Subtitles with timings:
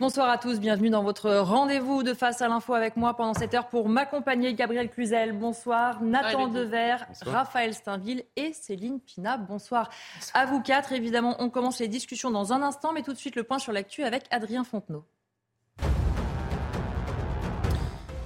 [0.00, 3.52] Bonsoir à tous, bienvenue dans votre rendez-vous de face à l'info avec moi pendant cette
[3.52, 5.32] heure pour m'accompagner Gabriel Cluzel.
[5.32, 9.36] Bonsoir, Nathan Dever, Raphaël Steinville et Céline Pina.
[9.36, 9.90] Bonsoir.
[10.32, 10.92] à vous quatre.
[10.92, 13.74] Évidemment, on commence les discussions dans un instant, mais tout de suite le point sur
[13.74, 15.04] l'actu avec Adrien Fontenot.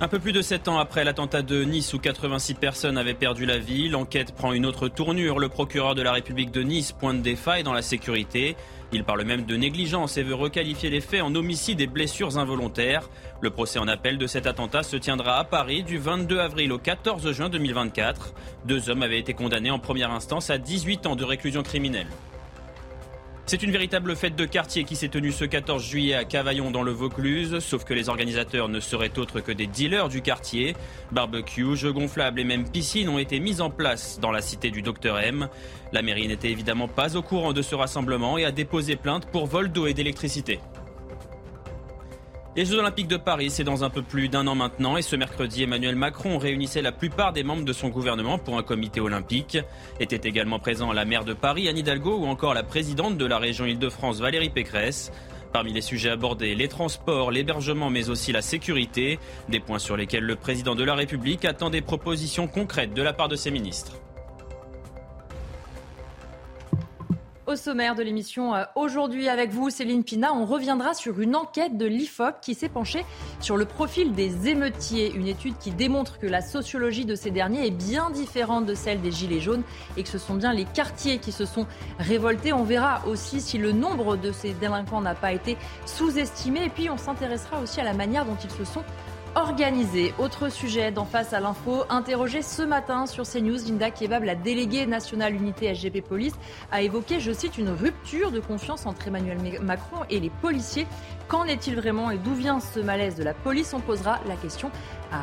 [0.00, 3.46] Un peu plus de 7 ans après l'attentat de Nice où 86 personnes avaient perdu
[3.46, 5.38] la vie, l'enquête prend une autre tournure.
[5.38, 8.56] Le procureur de la République de Nice pointe des failles dans la sécurité.
[8.92, 13.08] Il parle même de négligence et veut requalifier les faits en homicide et blessures involontaires.
[13.40, 16.78] Le procès en appel de cet attentat se tiendra à Paris du 22 avril au
[16.78, 18.34] 14 juin 2024.
[18.66, 22.08] Deux hommes avaient été condamnés en première instance à 18 ans de réclusion criminelle.
[23.46, 26.82] C'est une véritable fête de quartier qui s'est tenue ce 14 juillet à Cavaillon dans
[26.82, 30.74] le Vaucluse, sauf que les organisateurs ne seraient autres que des dealers du quartier.
[31.12, 34.80] Barbecue, jeux gonflables et même piscines ont été mis en place dans la cité du
[34.80, 35.48] Docteur M.
[35.92, 39.46] La mairie n'était évidemment pas au courant de ce rassemblement et a déposé plainte pour
[39.46, 40.58] vol d'eau et d'électricité.
[42.56, 45.16] Les Jeux Olympiques de Paris, c'est dans un peu plus d'un an maintenant, et ce
[45.16, 49.58] mercredi, Emmanuel Macron réunissait la plupart des membres de son gouvernement pour un comité olympique.
[49.98, 53.38] Était également présent la maire de Paris, Anne Hidalgo, ou encore la présidente de la
[53.38, 55.10] région Île-de-France, Valérie Pécresse.
[55.52, 60.22] Parmi les sujets abordés, les transports, l'hébergement, mais aussi la sécurité, des points sur lesquels
[60.22, 63.96] le président de la République attend des propositions concrètes de la part de ses ministres.
[67.46, 71.76] Au sommaire de l'émission euh, aujourd'hui avec vous, Céline Pina, on reviendra sur une enquête
[71.76, 73.04] de l'IFOP qui s'est penchée
[73.38, 75.12] sur le profil des émeutiers.
[75.12, 79.02] Une étude qui démontre que la sociologie de ces derniers est bien différente de celle
[79.02, 79.62] des Gilets jaunes
[79.98, 81.66] et que ce sont bien les quartiers qui se sont
[81.98, 82.54] révoltés.
[82.54, 86.64] On verra aussi si le nombre de ces délinquants n'a pas été sous-estimé.
[86.64, 88.84] Et puis on s'intéressera aussi à la manière dont ils se sont
[89.34, 90.14] organisé.
[90.18, 94.86] Autre sujet d'en face à l'info, interrogé ce matin sur CNews, Linda Kebab, la déléguée
[94.86, 96.34] nationale unité SGP Police,
[96.70, 100.86] a évoqué, je cite, une rupture de confiance entre Emmanuel Macron et les policiers.
[101.28, 103.72] Qu'en est-il vraiment et d'où vient ce malaise de la police?
[103.74, 104.70] On posera la question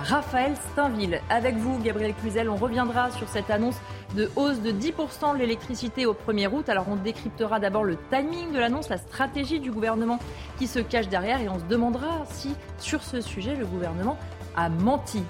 [0.04, 1.22] Raphaël Steinville.
[1.30, 3.78] Avec vous, Gabriel Cluzel, on reviendra sur cette annonce
[4.16, 6.70] de hausse de 10% de l'électricité au 1er août.
[6.70, 10.20] Alors on décryptera d'abord le timing de l'annonce, la stratégie du gouvernement
[10.58, 14.18] qui se cache derrière et on se demandera si sur ce sujet le gouvernement
[14.56, 15.24] a menti.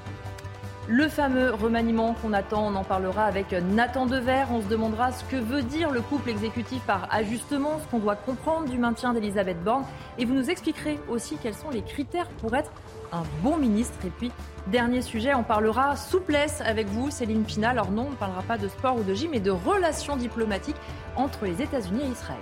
[0.88, 4.46] Le fameux remaniement qu'on attend, on en parlera avec Nathan Dever.
[4.52, 8.16] On se demandera ce que veut dire le couple exécutif par ajustement, ce qu'on doit
[8.16, 9.86] comprendre du maintien d'Elisabeth Borne.
[10.18, 12.72] Et vous nous expliquerez aussi quels sont les critères pour être
[13.12, 13.98] un bon ministre.
[14.06, 14.32] Et puis,
[14.68, 17.70] dernier sujet, on parlera souplesse avec vous, Céline Pina.
[17.70, 20.78] Alors non, on ne parlera pas de sport ou de gym, mais de relations diplomatiques
[21.16, 22.40] entre les États-Unis et Israël.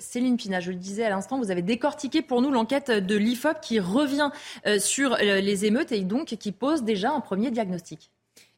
[0.00, 3.60] Céline Pina, je le disais à l'instant, vous avez décortiqué pour nous l'enquête de l'IFOP
[3.60, 4.30] qui revient
[4.66, 8.10] euh, sur euh, les émeutes et donc qui pose déjà un premier diagnostic.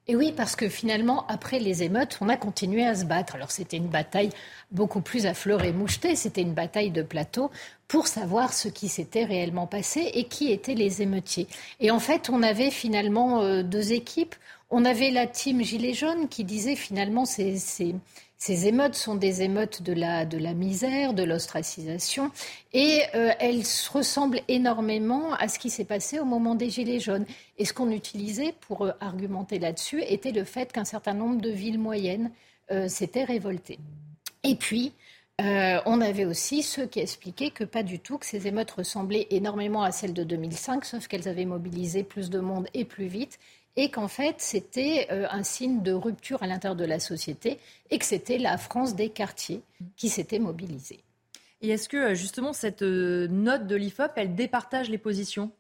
[0.09, 3.37] Et oui, parce que finalement, après les émeutes, on a continué à se battre.
[3.37, 4.31] Alors c'était une bataille
[4.73, 7.53] beaucoup plus à fleur et moucheté, c'était une bataille de plateau
[7.87, 11.47] pour savoir ce qui s'était réellement passé et qui étaient les émeutiers.
[11.79, 14.35] Et en fait, on avait finalement euh, deux équipes.
[14.71, 17.57] On avait la team Gilets jaunes qui disait finalement c'est
[18.45, 22.33] ces émeutes sont des émeutes de la, de la misère, de l'ostracisation,
[22.73, 27.25] et euh, elles ressemblent énormément à ce qui s'est passé au moment des Gilets jaunes.
[27.59, 31.51] Et ce qu'on utilisait pour euh, argumenter là-dessus était le fait qu'un certain nombre de
[31.51, 32.33] villes moyennes
[32.73, 33.79] euh, s'étaient révoltées.
[34.43, 34.93] Et puis,
[35.39, 39.83] on avait aussi ceux qui expliquaient que pas du tout, que ces émeutes ressemblaient énormément
[39.83, 43.41] à celles de 2005, sauf qu'elles avaient mobilisé plus de monde et plus vite,
[43.77, 47.59] et qu'en fait c'était euh, un signe de rupture à l'intérieur de la société
[47.91, 49.63] et que c'était la France des quartiers
[49.97, 51.03] qui s'était mobilisée.
[51.63, 55.53] Et est-ce que euh, justement cette euh, note de l'IFOP, elle départage les positions?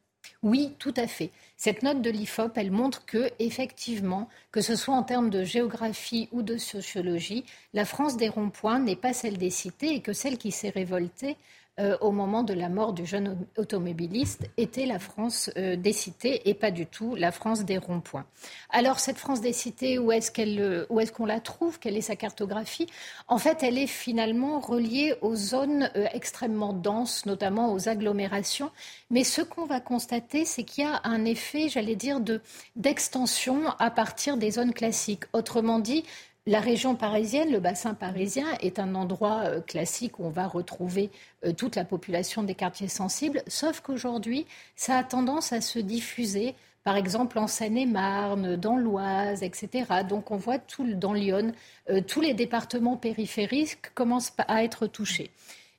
[0.42, 1.30] Oui, tout à fait.
[1.56, 6.28] Cette note de l'IFOP, elle montre que, effectivement, que ce soit en termes de géographie
[6.32, 10.38] ou de sociologie, la France des ronds-points n'est pas celle des cités et que celle
[10.38, 11.36] qui s'est révoltée
[11.80, 16.50] euh, au moment de la mort du jeune automobiliste était la France euh, des cités
[16.50, 18.26] et pas du tout la France des ronds-points.
[18.68, 21.78] Alors cette France des cités, où est-ce qu'elle, euh, où est-ce qu'on la trouve?
[21.78, 22.88] Quelle est sa cartographie?
[23.26, 28.70] En fait, elle est finalement reliée aux zones extrêmement denses, notamment aux agglomérations.
[29.10, 32.42] Mais ce qu'on va constater, c'est qu'il y a un effet, j'allais dire, de,
[32.76, 35.24] d'extension à partir des zones classiques.
[35.32, 36.04] Autrement dit,
[36.46, 41.10] la région parisienne, le bassin parisien, est un endroit euh, classique où on va retrouver
[41.44, 46.56] euh, toute la population des quartiers sensibles, sauf qu'aujourd'hui, ça a tendance à se diffuser,
[46.82, 49.84] par exemple en Seine-et-Marne, dans l'Oise, etc.
[50.08, 51.52] Donc on voit dans Lyon,
[51.90, 55.30] euh, tous les départements périphériques commencent à être touchés.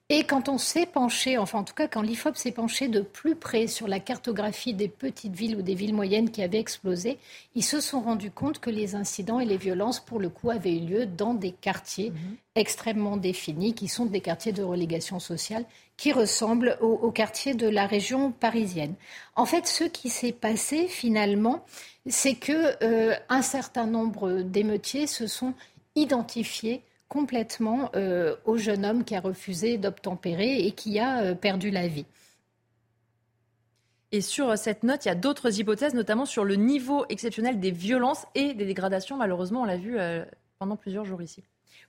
[0.09, 3.35] Et quand on s'est penché, enfin en tout cas quand l'IFOP s'est penché de plus
[3.35, 7.17] près sur la cartographie des petites villes ou des villes moyennes qui avaient explosé,
[7.55, 10.75] ils se sont rendus compte que les incidents et les violences, pour le coup, avaient
[10.75, 12.35] eu lieu dans des quartiers mhm.
[12.55, 15.65] extrêmement définis, qui sont des quartiers de relégation sociale,
[15.95, 18.95] qui ressemblent aux, quartiers de la région parisienne.
[19.35, 21.63] En fait, ce qui s'est passé finalement,
[22.07, 25.53] c'est que euh, un certain nombre d'émeutiers se sont
[25.95, 26.81] identifiés
[27.13, 31.87] complètement euh, au jeune homme qui a refusé d'obtempérer et qui a euh, perdu la
[31.87, 32.07] vie.
[34.11, 37.69] Et sur cette note, il y a d'autres hypothèses, notamment sur le niveau exceptionnel des
[37.69, 39.15] violences et des dégradations.
[39.15, 40.25] Malheureusement, on l'a vu euh,
[40.57, 41.43] pendant plusieurs jours ici.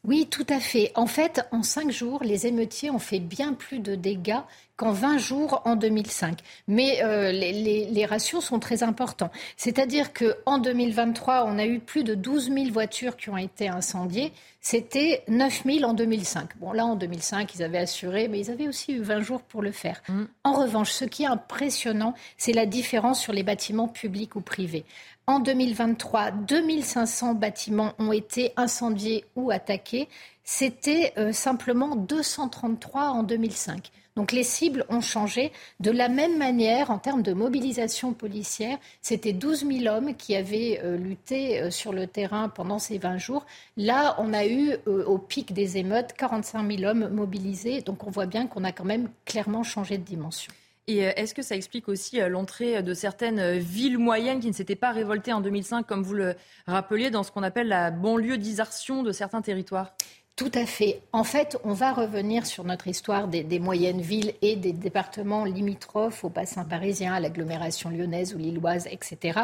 [0.05, 0.93] Oui, tout à fait.
[0.95, 4.41] En fait, en cinq jours, les émeutiers ont fait bien plus de dégâts
[4.77, 6.41] qu'en 20 jours en 2005.
[6.69, 9.31] Mais euh, les, ratios sont très importants.
[9.57, 14.33] C'est-à-dire qu'en 2023, on a eu plus de 12 000 voitures qui ont été incendiées.
[14.61, 16.57] C'était 9 000 en 2005.
[16.59, 19.63] Bon, là, en 2005, ils avaient assuré, mais ils avaient aussi eu 20 jours pour
[19.63, 20.03] le faire.
[20.09, 20.25] Mm.
[20.43, 24.85] En revanche, ce qui est impressionnant, c'est la différence sur les bâtiments publics ou privés.
[25.27, 30.07] En 2023, 2500 bâtiments ont été incendiés ou attaqués.
[30.43, 33.91] C'était euh, simplement 233 en 2005.
[34.17, 35.51] Donc les cibles ont changé.
[35.81, 40.83] De la même manière, en termes de mobilisation policière, c'était 12 000 hommes qui avaient
[40.85, 43.47] euh, lutté euh, sur le terrain pendant ces 20 jours.
[43.79, 47.81] Là, on a eu, au pic des émeutes, 45 000 hommes mobilisés.
[47.81, 50.53] Donc on voit bien qu'on a quand même clairement changé de dimension.
[50.87, 54.49] Et euh, est-ce que ça explique aussi euh, l'entrée de certaines euh, villes moyennes qui
[54.49, 56.35] ne s'étaient pas révoltées en 2005, comme vous le
[56.67, 59.95] rappeliez, dans ce qu'on appelle la banlieudisation de certains territoires?
[60.37, 61.01] Tout à fait.
[61.13, 66.25] En fait, on va revenir sur notre histoire des, moyennes villes et des départements limitrophes
[66.25, 69.43] au bassin parisien, à l'agglomération lyonnaise ou lilloise, etc.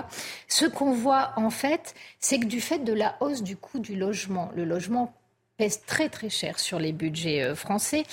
[0.48, 3.94] Ce qu'on voit en fait, c'est que du fait de la hausse du coût du
[3.94, 5.14] logement, le logement
[5.60, 8.04] pèse très très cher sur les budgets euh, français,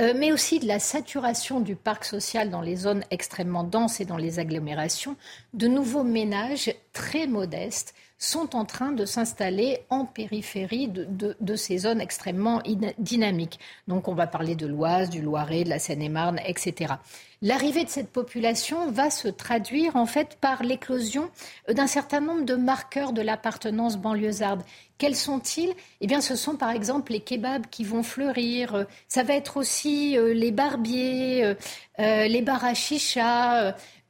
[0.00, 4.04] euh, mais aussi de la saturation du parc social dans les zones extrêmement denses et
[4.04, 5.14] dans les agglomérations,
[5.54, 12.00] de nouveaux ménages très modestes sont en train de s'installer en périphérie de, ces zones
[12.00, 12.62] extrêmement
[12.98, 13.58] dynamiques.
[13.88, 16.94] Donc on va parler de l'Oise, du Loiret, de la Seine-et-Marne, etc.
[17.42, 21.30] L'arrivée de cette population va se traduire en fait par l'éclosion
[21.68, 24.62] d'un certain nombre de marqueurs de l'appartenance banlieusarde.
[24.98, 25.74] Quels sont-ils?
[26.00, 28.86] Eh bien, ce sont par exemple les kebabs qui vont fleurir.
[29.08, 31.54] Ça va être aussi euh, les barbiers, euh,
[31.98, 32.40] euh, les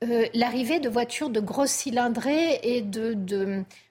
[0.07, 2.83] bars l'arrivée de voitures de grosses cylindrées et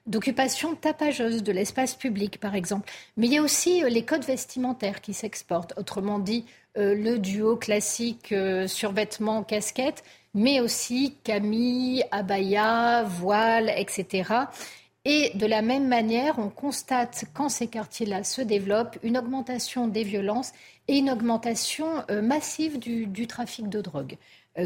[0.06, 2.90] d'occupation tapageuse de l'espace public, par exemple.
[3.16, 5.74] Mais il y a aussi les codes vestimentaires qui s'exportent.
[5.76, 6.44] Autrement dit,
[6.78, 10.04] euh, le duo classique euh, survêtement casquette,
[10.34, 14.24] mais aussi camille, abaya, voile, etc.
[15.06, 20.02] Et de la même manière, on constate quand ces quartiers-là se développent une augmentation des
[20.02, 20.52] violences
[20.88, 24.16] et une augmentation euh, massive du, trafic de drogue,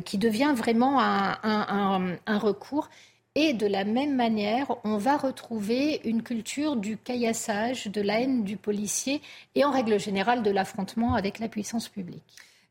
[0.05, 2.89] qui devient vraiment un recours
[3.37, 8.43] et de la même manière, on va retrouver une culture du caillassage, de la haine
[8.43, 9.23] du policier
[9.55, 12.25] et en règle générale de l'affrontement avec la puissance publique.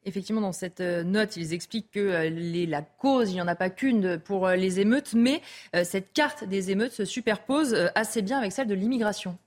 [0.05, 3.55] Effectivement, dans cette euh, note, ils expliquent que euh, la cause, il n'y en a
[3.55, 5.41] pas qu'une pour euh, les émeutes, mais
[5.83, 9.37] cette carte des émeutes se superpose assez bien avec celle de l'immigration.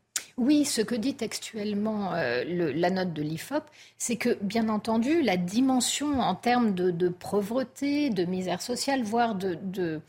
[0.43, 3.63] Oui, ce que dit textuellement la note de l'IFOP,
[3.97, 10.01] c'est que, bien entendu, la dimension en termes de, pauvreté, de misère sociale, voire de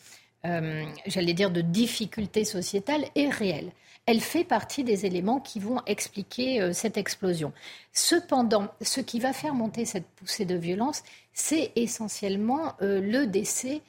[0.46, 3.72] euh, j'allais dire, de difficulté sociétale est réelle.
[4.06, 7.54] Elle fait partie des éléments qui vont expliquer euh, cette explosion.
[7.94, 13.82] Cependant, ce qui va faire monter cette poussée de violence, c'est essentiellement euh, le décès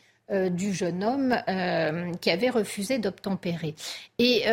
[0.52, 1.36] du jeune homme
[2.22, 3.74] qui avait refusé d'obtempérer.
[4.18, 4.44] Et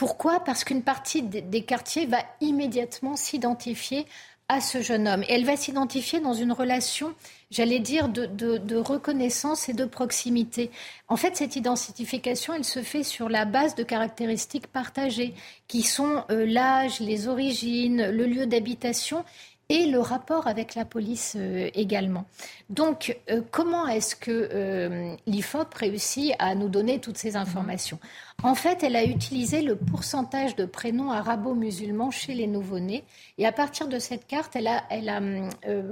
[0.00, 0.40] pourquoi?
[0.40, 4.06] Parce qu'une partie des quartiers va immédiatement s'identifier
[4.48, 5.22] à ce jeune homme.
[5.24, 7.12] Et elle va s'identifier dans une relation,
[7.50, 10.70] j'allais dire, de, reconnaissance et de proximité.
[11.08, 15.34] En fait, cette identification, elle se fait sur la base de caractéristiques partagées,
[15.68, 19.26] qui sont euh, l'âge, les origines, le lieu d'habitation
[19.70, 22.26] et le rapport avec la police euh, également.
[22.70, 28.00] Donc, euh, comment est-ce que euh, l'IFOP réussit à nous donner toutes ces informations?
[28.42, 33.04] En fait, elle a utilisé le pourcentage de prénoms arabo-musulmans chez les nouveau-nés.
[33.38, 35.20] Et à partir de cette carte, elle a, elle a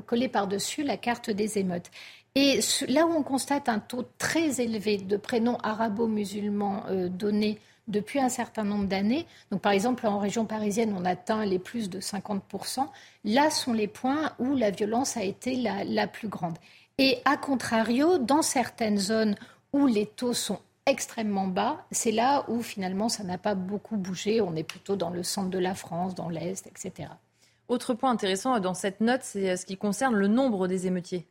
[0.07, 1.91] collé par-dessus la carte des émeutes.
[2.35, 7.59] Et là où on constate un taux très élevé de prénoms arabo-musulmans donnés
[7.89, 9.27] depuis un certain nombre d'années.
[9.51, 12.87] Donc, par exemple, en région parisienne, on atteint les plus de 50%.
[13.25, 16.57] Là sont les points où la violence a été la, plus grande.
[16.99, 19.37] Et à contrario, dans certaines zones
[19.73, 24.41] où les taux sont extrêmement bas, c'est là où finalement ça n'a pas beaucoup bougé.
[24.41, 27.11] On est plutôt dans le centre de la France, dans l'Est, etc.
[27.69, 31.27] Autre point intéressant dans cette note, c'est ce qui concerne le nombre des émeutiers.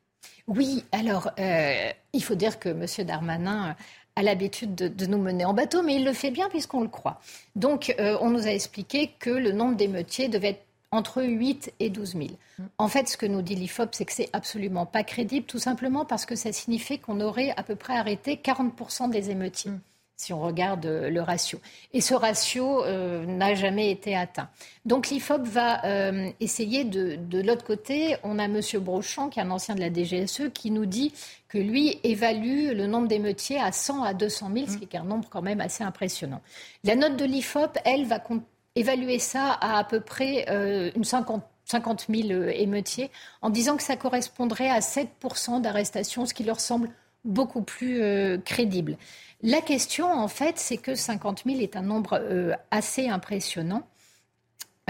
[0.48, 2.86] Oui, alors euh, il faut dire que M.
[3.06, 3.76] Darmanin
[4.18, 7.22] a l'habitude de, nous mener en bateau, mais il le fait bien puisqu'on le croit.
[7.56, 11.90] Donc euh, on nous a expliqué que le nombre d'émeutiers devait être entre 8 et
[11.90, 12.24] 12 000.
[12.58, 12.64] Mm.
[12.80, 16.04] En fait, ce que nous dit l'IFOP, c'est que c'est absolument pas crédible, tout simplement
[16.04, 19.72] parce que ça signifie qu'on aurait à peu près arrêté 40% des émeutiers.
[19.72, 19.80] Mm
[20.18, 21.62] si on regarde euh, le ratio.
[21.94, 24.50] Et ce ratio euh, n'a jamais été atteint.
[24.86, 28.60] Donc l'IFOP va euh, essayer de, de l'autre côté, on a M.
[28.82, 31.14] Brochant, qui est un ancien de la DGSE, qui nous dit
[31.48, 35.04] que lui évalue le nombre d'émeutiers à 100 à 200 000, ce qui est un
[35.04, 36.42] nombre quand même assez impressionnant.
[36.84, 38.22] La note de l'IFOP, elle, va
[38.76, 40.46] évaluer ça à à peu près
[40.96, 46.44] une 50 50 000 émeutiers, en disant que ça correspondrait à 7% d'arrestations, ce qui
[46.44, 46.90] leur semble
[47.28, 48.02] beaucoup plus
[48.44, 48.98] crédible.
[49.44, 53.88] La question, en fait, c'est que 50 000 est un nombre euh, assez impressionnant.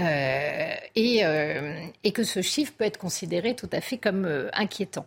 [0.00, 5.06] Euh, euh, et, que ce chiffre peut être considéré tout à fait comme inquiétant.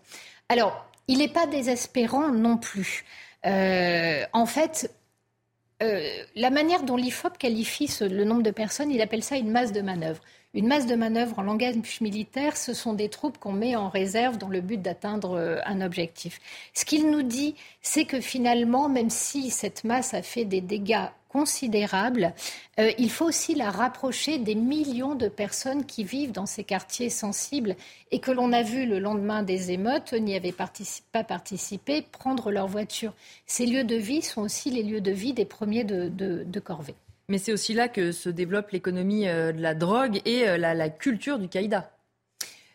[0.49, 3.05] Alors, il n'est pas désespérant non plus.
[3.45, 4.93] en fait,
[5.79, 9.81] la manière dont l'IFOP qualifie le nombre de personnes, il appelle ça une masse de
[9.81, 10.21] manœuvre.
[10.53, 14.37] Une masse de manœuvre en langage militaire, ce sont des troupes qu'on met en réserve
[14.37, 16.41] dans le but d'atteindre euh, un objectif.
[16.73, 21.07] Ce qu'il nous dit, c'est que finalement, même si cette masse a fait des dégâts
[21.29, 22.33] considérables,
[22.79, 27.09] euh, il faut aussi la rapprocher des millions de personnes qui vivent dans ces quartiers
[27.09, 27.77] sensibles
[28.11, 32.67] et que l'on a vu le lendemain des émeutes n'y avaient pas participé prendre leur
[32.67, 33.13] voiture.
[33.45, 36.95] Ces lieux de vie sont aussi les lieux de vie des premiers de, de corvée.
[37.31, 40.89] Mais c'est aussi là que se développe l'économie euh, de la drogue et euh, la,
[40.89, 41.89] culture du caïda.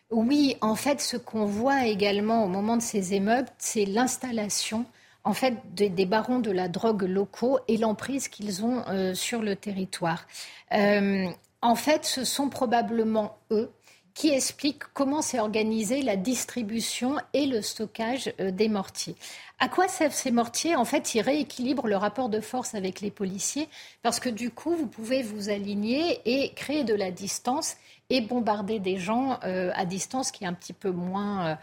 [0.09, 4.87] Oui, en fait, ce qu'on voit également au moment de ces émeutes, c'est l'installation
[5.23, 9.55] en fait des, barons de la drogue locaux et l'emprise qu'ils ont euh, sur le
[9.55, 10.25] territoire.
[10.71, 13.69] en fait, ce sont probablement eux
[14.17, 19.15] qui expliquent comment s'est organisée la distribution et le stockage des mortiers.
[19.59, 20.75] À quoi servent ces mortiers?
[20.75, 23.69] En fait, ils rééquilibrent le rapport de force avec les policiers
[24.01, 27.77] parce que du coup, vous pouvez vous aligner et créer de la distance
[28.09, 31.55] et bombarder des gens euh, à distance qui est un petit peu moins, euh,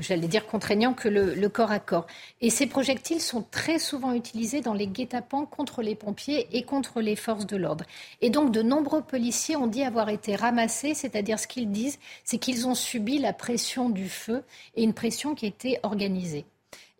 [0.00, 2.06] j'allais dire, contraignant que le, corps à corps.
[2.40, 7.00] Et ces projectiles sont très souvent utilisés dans les guet-apens contre les pompiers et contre
[7.00, 7.84] les forces de l'ordre.
[8.20, 12.38] Et donc, de nombreux policiers ont dit avoir été ramassés, c'est-à-dire ce qu'ils disent, c'est
[12.38, 14.42] qu'ils ont subi la pression du feu
[14.74, 16.44] et une pression qui était organisée.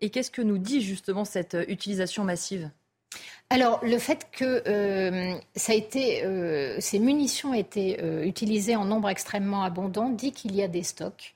[0.01, 2.69] Et qu'est-ce que nous dit justement cette euh, utilisation massive?
[3.49, 9.09] Alors, le fait que euh, ça a été, euh, ces munitions été utilisées en nombre
[9.09, 11.35] extrêmement abondant dit qu'il y a des stocks.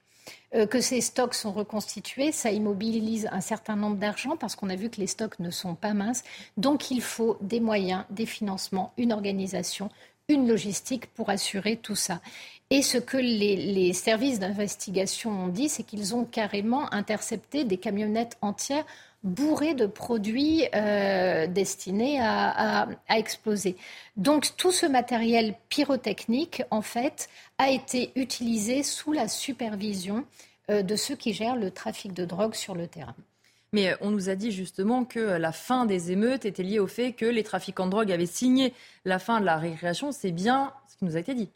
[0.70, 4.90] Que ces stocks sont reconstitués, ça immobilise un certain nombre d'argent parce qu'on a vu
[4.90, 6.24] que les stocks ne sont pas minces.
[6.58, 9.90] Donc, il faut des moyens, des financements, une organisation,
[10.30, 12.22] une logistique pour assurer tout ça.
[12.70, 18.38] Et ce que les, services d'investigation ont dit, c'est qu'ils ont carrément intercepté des camionnettes
[18.42, 18.86] entières
[19.24, 23.76] bourrées de produits euh, destinés à, exploser.
[24.18, 30.26] Donc tout ce matériel pyrotechnique, en fait, a été utilisé sous la supervision
[30.70, 33.16] euh, de ceux qui gèrent le trafic de drogue sur le terrain.
[33.72, 36.88] Mais euh, on nous a dit justement que la fin des émeutes était liée au
[36.88, 38.74] fait que les trafiquants de drogue avaient signé
[39.06, 40.12] la fin de la récréation.
[40.12, 41.50] C'est bien ce qui nous a été dit.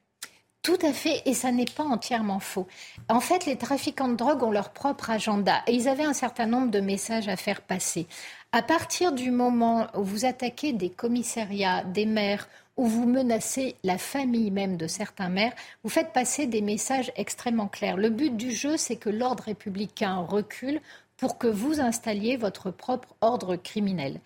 [0.67, 2.67] Tout à fait, et ça n'est pas entièrement faux.
[3.07, 6.45] En fait, les trafiquants de drogue ont leur propre agenda et ils avaient un certain
[6.45, 8.05] nombre de messages à faire passer.
[8.51, 13.97] À partir du moment où vous attaquez des commissariats, des maires, où vous menacez la
[13.97, 15.53] famille même de certains maires,
[15.85, 17.95] vous faites passer des messages extrêmement clairs.
[17.95, 20.81] Le but du jeu, c'est que l'ordre républicain recule
[21.15, 24.19] pour que vous installiez votre propre ordre criminel.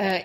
[0.00, 0.20] Euh,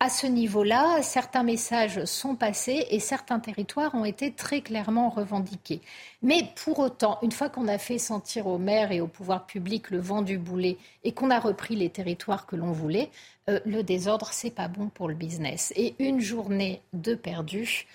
[0.00, 5.80] à ce niveau-là, certains messages sont passés et certains territoires ont été très clairement revendiqués.
[6.22, 9.90] Mais pour autant, une fois qu'on a fait sentir aux maires et au pouvoir public
[9.90, 13.10] le vent du boulet et qu'on a repris les territoires que l'on voulait,
[13.48, 15.72] euh, le désordre, c'est pas bon pour le business.
[15.76, 17.86] Et une journée de perdu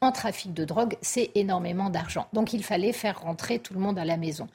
[0.00, 2.28] en trafic de drogue, c'est énormément d'argent.
[2.32, 4.48] Donc il fallait faire rentrer tout le monde à la maison.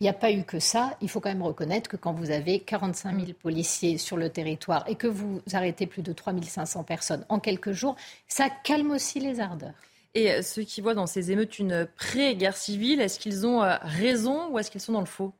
[0.00, 0.96] Il n'y a pas eu que ça.
[1.00, 4.88] Il faut quand même reconnaître que quand vous avez 45 000 policiers sur le territoire
[4.88, 7.96] et que vous arrêtez plus de 3 500 personnes en quelques jours,
[8.28, 9.74] ça calme aussi les ardeurs.
[10.14, 13.76] Et euh, ceux qui voient dans ces émeutes une pré-guerre civile, est-ce qu'ils ont euh,
[13.82, 15.32] raison ou est-ce qu'ils sont dans le faux?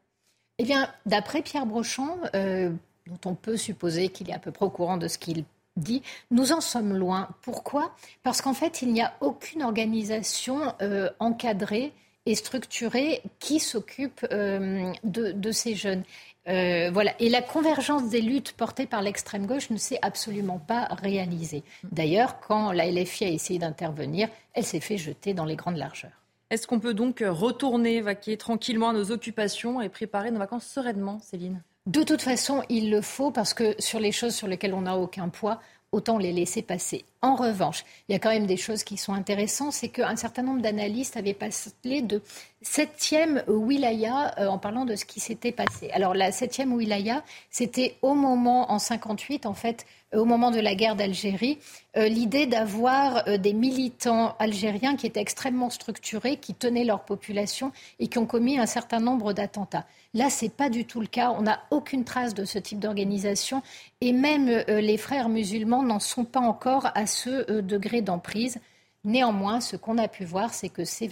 [0.59, 2.71] Eh bien, d'après Pierre Brochant, euh,
[3.07, 5.45] dont on peut supposer qu'il est à peu près au courant de ce qu'il
[5.77, 7.29] dit, nous en sommes loin.
[7.43, 7.95] Pourquoi?
[8.25, 10.75] Parce qu'en fait, il n'y a aucune organisation
[11.21, 11.93] encadrée
[12.29, 16.03] et structurée qui s'occupe euh, de, ces jeunes.
[16.47, 17.15] Euh, voilà.
[17.21, 21.63] Et la convergence des luttes portées par l'extrême gauche ne s'est absolument pas réalisée.
[21.91, 26.13] D'ailleurs, quand la LFI a essayé d'intervenir, elle s'est fait jeter dans les grandes largeurs.
[26.51, 31.21] Est-ce qu'on peut donc retourner, vaquer tranquillement à nos occupations et préparer nos vacances sereinement,
[31.21, 31.63] Céline?
[31.87, 34.99] De toute façon, il le faut parce que sur les choses sur lesquelles on n'a
[34.99, 35.61] aucun poids,
[35.93, 37.05] autant les laisser passer.
[37.23, 40.43] En revanche, il y a quand même des choses qui sont intéressantes, c'est qu'un certain
[40.43, 42.23] nombre d'analystes avaient parlé de
[42.61, 45.91] septième wilaya euh, en parlant de ce qui s'était passé.
[45.93, 50.75] Alors la septième wilaya, c'était au moment, en 58 en fait, au moment de la
[50.75, 51.59] guerre d'Algérie,
[51.97, 57.73] euh, l'idée d'avoir euh, des militants algériens qui étaient extrêmement structurés, qui tenaient leur population
[57.99, 59.87] et qui ont commis un certain nombre d'attentats.
[60.15, 61.31] Là, ce n'est pas du tout le cas.
[61.31, 63.63] On n'a aucune trace de ce type d'organisation.
[64.01, 68.59] Et même euh, les frères musulmans n'en sont pas encore à ce degré d'emprise.
[69.05, 71.07] Néanmoins, ce qu'on a pu voir, c'est que ces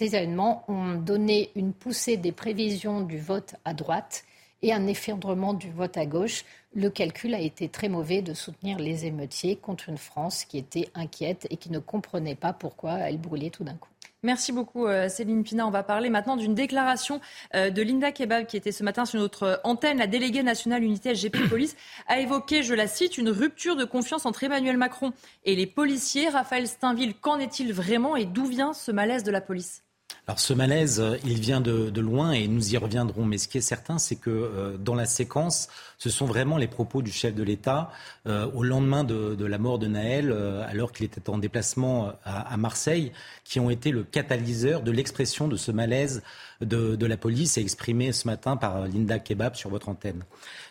[0.00, 4.24] événements ont donné une poussée des prévisions du vote à droite
[4.62, 6.44] et un effondrement du vote à gauche.
[6.74, 10.88] Le calcul a été très mauvais de soutenir les émeutiers contre une France qui était
[10.94, 13.90] inquiète et qui ne comprenait pas pourquoi elle brûlait tout d'un coup.
[14.22, 15.66] Merci beaucoup euh, Céline Pina.
[15.66, 17.22] On va parler maintenant d'une déclaration
[17.54, 19.96] euh, de Linda Kebab qui était ce matin sur notre antenne.
[19.96, 21.74] La déléguée nationale unité SGP Police
[22.06, 25.14] a évoqué, je la cite, une rupture de confiance entre Emmanuel Macron
[25.44, 26.28] et les policiers.
[26.28, 29.82] Raphaël Steinville, qu'en est-il vraiment et d'où vient ce malaise de la police?
[30.30, 33.24] Alors ce malaise, euh, il vient de, loin et nous y reviendrons.
[33.24, 35.68] Mais ce qui est certain, c'est que euh, dans la séquence,
[35.98, 37.90] ce sont vraiment les propos du chef de l'État
[38.28, 40.32] euh, au lendemain de, la mort de Naël,
[40.68, 43.10] alors qu'il était en déplacement à, Marseille,
[43.42, 46.22] qui ont été le catalyseur de l'expression de ce malaise
[46.60, 50.24] de, la police et exprimé ce matin par Linda Kebab sur votre antenne.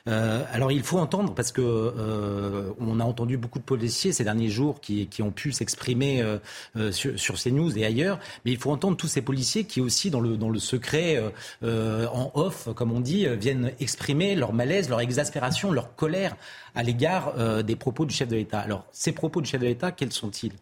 [0.07, 4.23] Euh, alors il faut entendre parce que euh, on a entendu beaucoup de policiers ces
[4.23, 8.71] derniers jours qui, ont pu s'exprimer euh, sur, sur CNews et ailleurs, mais il faut
[8.71, 11.21] entendre tous ces policiers qui aussi dans le dans le secret
[11.63, 16.35] en off comme on dit viennent exprimer leur malaise, leur exaspération, leur colère
[16.75, 18.59] à l'égard des propos du chef de l'État.
[18.59, 20.53] Alors ces propos du chef de l'État quels sont-ils?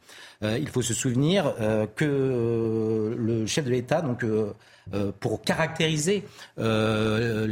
[0.42, 1.54] Il faut se souvenir
[1.96, 4.24] que le chef de l'État donc
[4.94, 6.24] euh, pour caractériser
[6.60, 7.48] euh,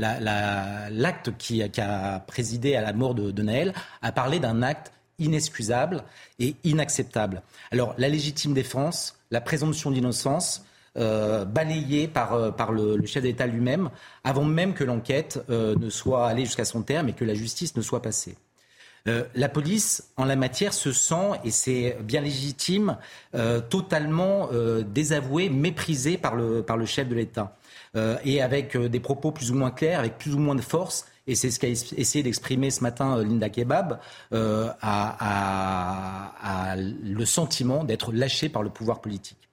[0.92, 6.04] l'acte qui, a présidé à la mort de, Naël, a parlé d'un acte inexcusable
[6.40, 7.42] et inacceptable.
[7.72, 10.66] Alors la légitime défense, la présomption d'innocence,
[10.98, 13.90] euh, balayée par, par le, chef d'État lui-même,
[14.24, 17.82] avant même que l'enquête ne soit allée jusqu'à son terme et que la justice ne
[17.82, 18.36] soit passée.
[19.08, 22.98] Euh, la police, en la matière, se sent, et c'est bien légitime,
[23.36, 27.56] euh, totalement euh, désavouée, méprisée par le, par le chef de l'État.
[28.26, 31.36] et avec des propos plus ou moins clairs, avec plus ou moins de force, et
[31.36, 34.00] c'est ce qu'a essayé d'exprimer ce matin Linda Kebab,
[34.34, 35.16] a,
[36.76, 39.45] le sentiment d'être lâché par le pouvoir politique.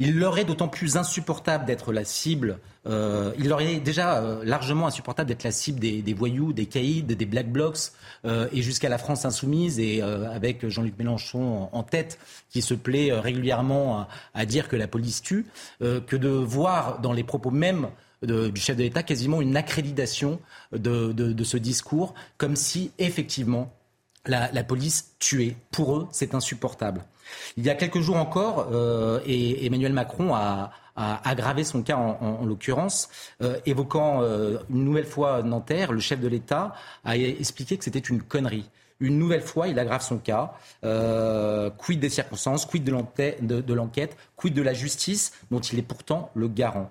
[0.00, 2.58] Il leur est d'autant plus insupportable d'être la cible.
[2.86, 7.02] Euh, il leur est déjà euh, largement insupportable d'être la cible des, voyous, des caïds,
[7.02, 7.92] des black blocs,
[8.24, 13.12] euh, et jusqu'à la France insoumise, et avec Jean-Luc Mélenchon en, tête, qui se plaît
[13.12, 15.46] régulièrement à, dire que la police tue,
[15.80, 17.88] que de voir dans les propos mêmes
[18.22, 20.40] du chef de l'État quasiment une accréditation
[20.72, 23.70] de, ce discours, comme si effectivement
[24.26, 25.56] la, police tuait.
[25.70, 27.04] Pour eux, c'est insupportable.
[27.56, 32.44] Il y a quelques jours encore, euh, et Emmanuel Macron a, aggravé son cas en,
[32.44, 33.08] l'occurrence,
[33.40, 38.00] euh, évoquant euh, une nouvelle fois Nanterre, le chef de l'État a expliqué que c'était
[38.00, 38.68] une connerie.
[38.98, 40.52] Une nouvelle fois, il aggrave son cas.
[41.78, 46.48] quid des circonstances, quid de l'enquête, quid de la justice, dont il est pourtant le
[46.48, 46.90] garant.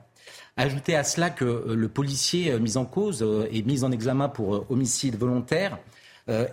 [0.58, 5.18] Ajoutez à cela que le policier mis en cause et mis en examen pour homicide
[5.18, 5.78] volontaire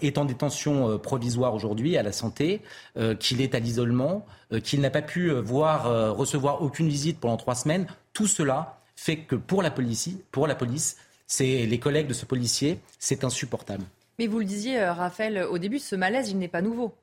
[0.01, 2.63] est en détention euh, provisoire aujourd'hui à la santé,
[2.97, 4.27] euh, qu'il est à l'isolement,
[4.63, 7.87] qu'il n'a pas pu voir, recevoir aucune visite pendant trois semaines.
[8.13, 12.27] Tout cela fait que pour la police, pour la police, c'est les collègues de ce
[12.27, 13.83] policier, c'est insupportable.
[14.21, 16.95] Mais vous le disiez, Raphaël, au début, ce malaise, il n'est pas nouveau.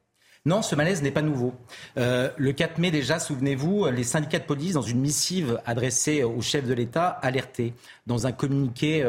[0.46, 1.54] Non, ce malaise n'est pas nouveau.
[1.98, 6.66] le 4 mai déjà, souvenez-vous, les syndicats de police, dans une missive adressée au chef
[6.66, 7.74] de l'État, alertaient
[8.08, 9.06] dans un communiqué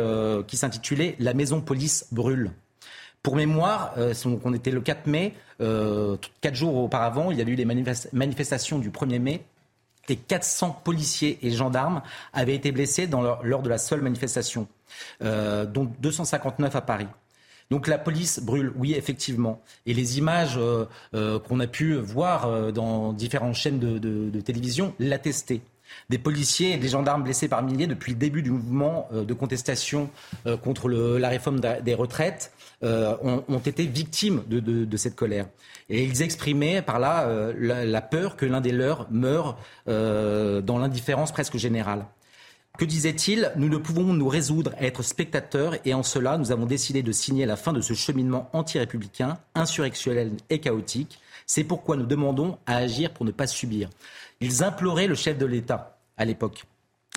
[0.48, 2.50] qui s'intitulait La maison police brûle.
[3.24, 4.12] Pour mémoire, euh,
[4.44, 5.32] on était le 4 mai,
[5.62, 9.42] euh, quatre jours auparavant, il y a eu les manifestations du 1er mai
[10.10, 12.02] et 400 policiers et gendarmes
[12.34, 13.08] avaient été blessés
[13.42, 14.68] lors de la seule manifestation,
[15.22, 17.06] euh, dont 259 à Paris.
[17.70, 19.62] Donc la police brûle, oui, effectivement.
[19.87, 20.60] Et les images
[21.12, 25.62] qu'on a pu voir dans différentes chaînes de, télévision l'attestaient.
[26.10, 30.10] Des policiers et des gendarmes blessés par milliers depuis le début du mouvement de contestation
[30.62, 32.52] contre la réforme des retraites
[32.84, 33.16] euh,
[33.48, 35.46] ont, été victimes de, cette colère.
[35.88, 39.56] Et ils exprimaient par là euh, la, peur que l'un des leurs meure
[39.88, 42.04] euh, dans l'indifférence presque générale.
[42.76, 46.66] Que disait-il Nous ne pouvons nous résoudre à être spectateurs et en cela, nous avons
[46.66, 51.20] décidé de signer la fin de ce cheminement anti-républicain, insurrectionnel et chaotique.
[51.46, 53.88] C'est pourquoi nous demandons à agir pour ne pas subir.
[54.40, 56.64] Ils imploraient le chef de l'État à l'époque.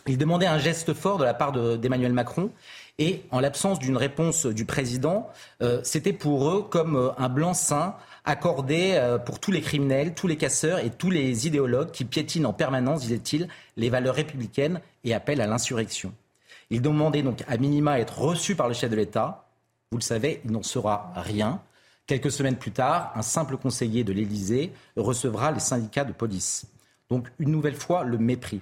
[0.07, 2.51] Il demandait un geste fort de la part d'Emmanuel Macron.
[2.99, 5.29] Et en l'absence d'une réponse du président,
[5.61, 10.25] euh, c'était pour eux comme euh, un blanc-seing accordé euh, pour tous les criminels, tous
[10.25, 15.13] les casseurs et tous les idéologues qui piétinent en permanence, disait-il, les valeurs républicaines et
[15.13, 16.11] appellent à l'insurrection.
[16.71, 19.47] Il demandait donc à minima à être reçu par le chef de l'État.
[19.91, 21.61] Vous le savez, il n'en sera rien.
[22.07, 26.65] Quelques semaines plus tard, un simple conseiller de l'Élysée recevra les syndicats de police.
[27.09, 28.61] Donc, une nouvelle fois, le mépris.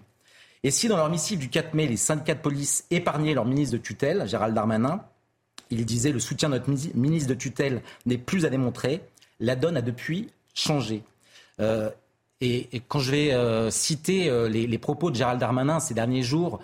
[0.65, 3.73] Et si dans leur missive du 4 mai, les syndicats de police épargnaient leur ministre
[3.73, 4.99] de tutelle, Gérald Darmanin,
[5.69, 9.01] il disait le soutien de notre ministre de tutelle n'est plus à démontrer,
[9.39, 11.03] la donne a depuis changé.
[11.59, 11.91] Euh,
[12.41, 16.59] et, quand je vais euh, citer euh, les, propos de Gérald Darmanin ces derniers jours,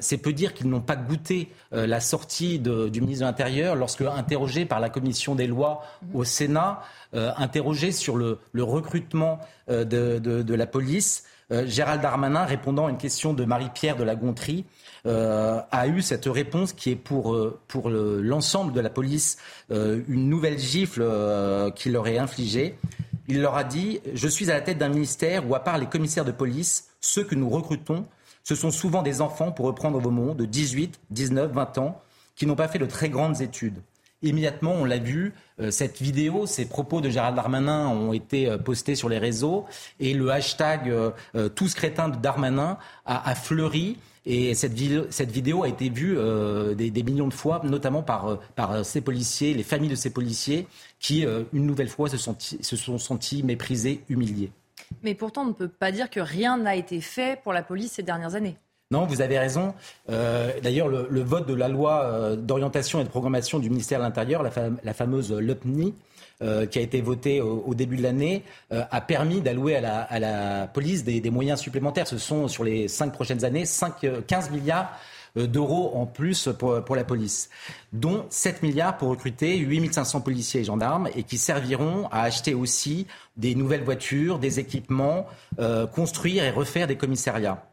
[0.00, 4.66] c'est peu dire qu'ils n'ont pas goûté la sortie du ministre de l'Intérieur lorsque interrogé
[4.66, 6.82] par la commission des lois au Sénat,
[7.14, 11.24] interrogé sur le, recrutement de, la police.
[11.52, 14.64] Euh, Gérald Darmanin, répondant à une question de Marie-Pierre de la Gontrie,
[15.06, 19.38] euh, a eu cette réponse qui est pour, euh, pour l'ensemble de la police
[19.70, 21.04] une nouvelle gifle
[21.74, 22.78] qu'il leur est infligée.
[23.28, 25.86] Il leur a dit Je suis à la tête d'un ministère où, à part les
[25.86, 28.06] commissaires de police, ceux que nous recrutons,
[28.42, 32.00] ce sont souvent des enfants, pour reprendre vos mots, de 18, 19, 20 ans,
[32.36, 33.82] qui n'ont pas fait de très grandes études.
[34.26, 38.58] Immédiatement, on l'a vu, euh, cette vidéo, ces propos de Gérald Darmanin ont été euh,
[38.58, 39.66] postés sur les réseaux
[40.00, 43.98] et le hashtag euh, tous crétins de Darmanin a, fleuri.
[44.28, 46.18] Et cette, vidéo, a été vue
[46.74, 50.66] des, millions de fois, notamment par, par ces policiers, les familles de ces policiers,
[50.98, 54.50] qui, une nouvelle fois, se, se sont sentis méprisés, humiliés.
[55.04, 57.92] Mais pourtant, on ne peut pas dire que rien n'a été fait pour la police
[57.92, 58.56] ces dernières années.
[58.92, 59.74] Non, vous avez raison.
[60.10, 64.04] Euh, d'ailleurs, le, vote de la loi euh, d'orientation et de programmation du ministère de
[64.04, 65.92] l'Intérieur, la, fameuse LOPNI,
[66.40, 71.02] euh, qui a été votée au, début de l'année, a permis d'allouer à la, police
[71.02, 72.06] des, moyens supplémentaires.
[72.06, 73.64] Ce sont, sur les cinq prochaines années,
[74.28, 74.92] 15 milliards
[75.34, 77.50] d'euros en plus pour, pour, la police,
[77.92, 83.08] dont 7 milliards pour recruter 8500 policiers et gendarmes et qui serviront à acheter aussi
[83.36, 85.26] des nouvelles voitures, des équipements,
[85.92, 87.66] construire et refaire des commissariats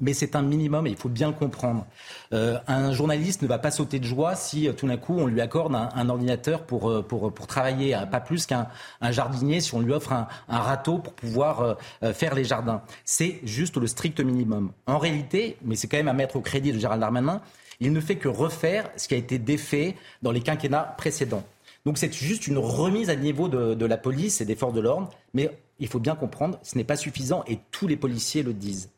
[0.00, 1.86] mais c'est un minimum et il faut bien le comprendre.
[2.32, 5.26] Euh, un journaliste ne va pas sauter de joie si euh, tout d'un coup on
[5.26, 8.68] lui accorde un, ordinateur pour, euh, pour, pour travailler, pas plus qu'un
[9.10, 11.76] jardinier si on lui offre un, un râteau pour pouvoir
[12.14, 12.82] faire les jardins.
[13.04, 14.72] C'est juste le strict minimum.
[14.86, 17.40] En réalité, mais c'est quand même à mettre au crédit de Gérald Darmanin,
[17.80, 21.44] il ne fait que refaire ce qui a été défait dans les quinquennats précédents.
[21.84, 24.80] Donc c'est juste une remise à niveau de, de la police et des forces de
[24.80, 28.52] l'ordre, mais il faut bien comprendre, ce n'est pas suffisant et tous les policiers le
[28.52, 28.90] disent.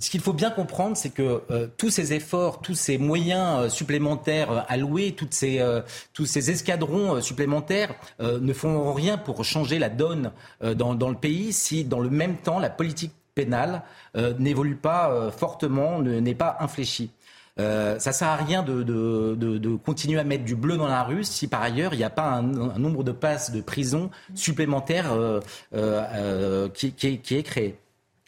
[0.00, 3.68] Ce qu'il faut bien comprendre, c'est que euh, tous ces efforts, tous ces moyens euh,
[3.68, 10.32] supplémentaires euh, alloués, tous ces escadrons supplémentaires ne font rien pour changer la donne
[10.62, 13.82] dans, le pays si, dans le même temps, la politique pénale
[14.38, 17.10] n'évolue pas fortement, n'est pas infléchie.
[17.58, 21.46] Euh, ça sert à rien de, continuer à mettre du bleu dans la rue si
[21.46, 25.12] par ailleurs il n'y a pas un, nombre de passes de prison supplémentaires
[26.74, 27.78] qui, est créé.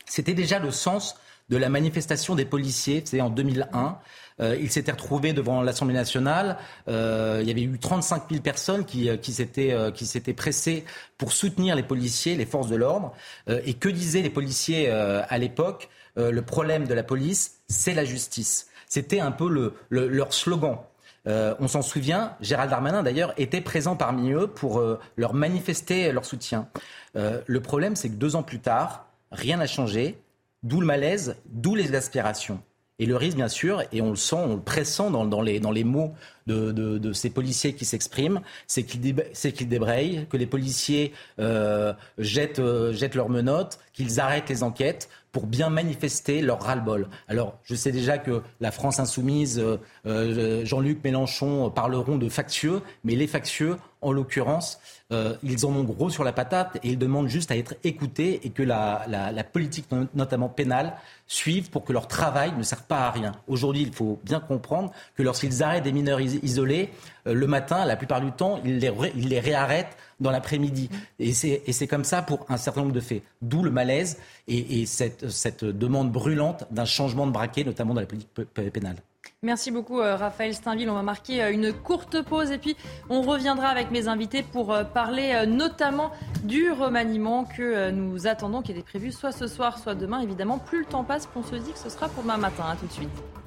[0.04, 1.16] C'était déjà le sens
[1.52, 3.98] de la manifestation des policiers, c'est en 2001.
[4.40, 6.56] Euh, ils s'étaient retrouvés devant l'Assemblée nationale.
[6.88, 10.86] Euh, il y avait eu 35 000 personnes qui, euh, qui s'étaient pressées
[11.18, 13.12] pour soutenir les policiers, les forces de l'ordre.
[13.48, 15.90] et que disaient les policiers à l'époque?
[16.16, 18.68] Le problème de la police, c'est la justice.
[18.88, 20.78] C'était un peu le, leur slogan.
[21.26, 24.82] on s'en souvient, Gérald Darmanin d'ailleurs était présent parmi eux pour
[25.16, 26.68] leur manifester leur soutien.
[27.14, 30.18] le problème, c'est que deux ans plus tard, rien n'a changé.
[30.62, 32.62] D'où le malaise, d'où les aspirations.
[32.98, 35.72] Et le risque, bien sûr, et on le sent, on le pressent dans, les, dans
[35.72, 36.12] les, mots
[36.46, 43.16] de, ces policiers qui s'expriment, c'est qu'ils débrayent, que les policiers euh, jettent, euh, jettent
[43.16, 47.08] leurs menottes, qu'ils arrêtent les enquêtes pour bien manifester leur ras-le-bol.
[47.26, 49.60] Alors, je sais déjà que la France insoumise,
[50.06, 54.78] euh, Jean-Luc Mélenchon parleront de factieux, mais les factieux, en l'occurrence,
[55.12, 58.40] euh, ils en ont gros sur la patate et ils demandent juste à être écoutés
[58.44, 60.94] et que la, politique, notamment pénale,
[61.26, 63.32] suive pour que leur travail ne serve pas à rien.
[63.46, 66.90] Aujourd'hui, il faut bien comprendre que lorsqu'ils arrêtent des mineurs isolés,
[67.26, 70.88] euh, le matin, la plupart du temps, ils les, ils les réarrêtent dans l'après-midi.
[71.18, 73.22] Et c'est comme ça pour un certain nombre de faits.
[73.40, 78.06] D'où le malaise et, cette, cette demande brûlante d'un changement de braquet, notamment dans la
[78.06, 78.30] politique
[78.72, 78.96] pénale.
[79.44, 80.88] Merci beaucoup euh, Raphaël Steinville.
[80.88, 82.76] On va marquer euh, une courte pause et puis
[83.10, 86.12] on reviendra avec mes invités pour euh, parler notamment
[86.44, 90.20] du remaniement que nous attendons, qui était prévu soit ce soir, soit demain.
[90.20, 92.66] Évidemment, plus le temps passe, plus on se dit que ce sera pour demain matin.
[92.70, 93.41] À tout de suite.